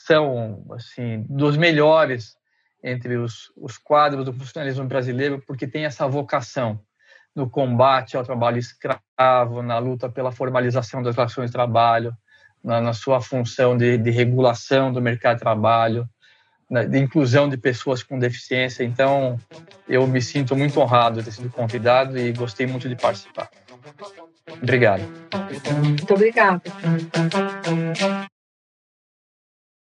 são 0.06 0.66
assim 0.72 1.26
dos 1.28 1.58
melhores 1.58 2.38
entre 2.82 3.18
os, 3.18 3.52
os 3.58 3.78
quadros 3.78 4.24
do 4.24 4.32
funcionalismo 4.32 4.86
brasileiro, 4.86 5.44
porque 5.46 5.68
tem 5.68 5.84
essa 5.84 6.08
vocação 6.08 6.80
no 7.39 7.49
combate 7.49 8.17
ao 8.17 8.23
trabalho 8.23 8.58
escravo, 8.58 9.62
na 9.63 9.80
luta 9.80 10.10
pela 10.10 10.32
formalização 10.32 11.02
das 11.02 11.15
relações 11.15 11.49
de 11.49 11.54
trabalho, 11.54 12.13
na, 12.63 12.82
na 12.82 12.93
sua 12.93 13.21
função 13.21 13.78
de, 13.78 13.97
de, 13.97 14.12
regulação 14.12 14.91
do 14.91 15.02
mercado 15.02 15.38
de 15.38 15.41
trabalho, 15.41 16.08
na, 16.69 16.84
de 16.84 16.99
inclusão 16.99 17.49
de 17.49 17.58
pessoas 17.58 18.04
com 18.04 18.19
deficiência. 18.19 18.84
Então, 18.84 19.39
eu 19.88 20.06
me 20.06 20.21
sinto 20.21 20.56
muito 20.56 20.80
honrado 20.80 21.19
de 21.19 21.25
ter 21.25 21.32
sido 21.32 21.49
convidado 21.49 22.17
e 22.17 22.32
gostei 22.34 22.67
muito 22.67 22.88
de 22.89 22.95
participar. 22.95 23.49
Obrigado. 24.62 25.04
Muito 25.82 26.13
obrigada. 26.13 26.62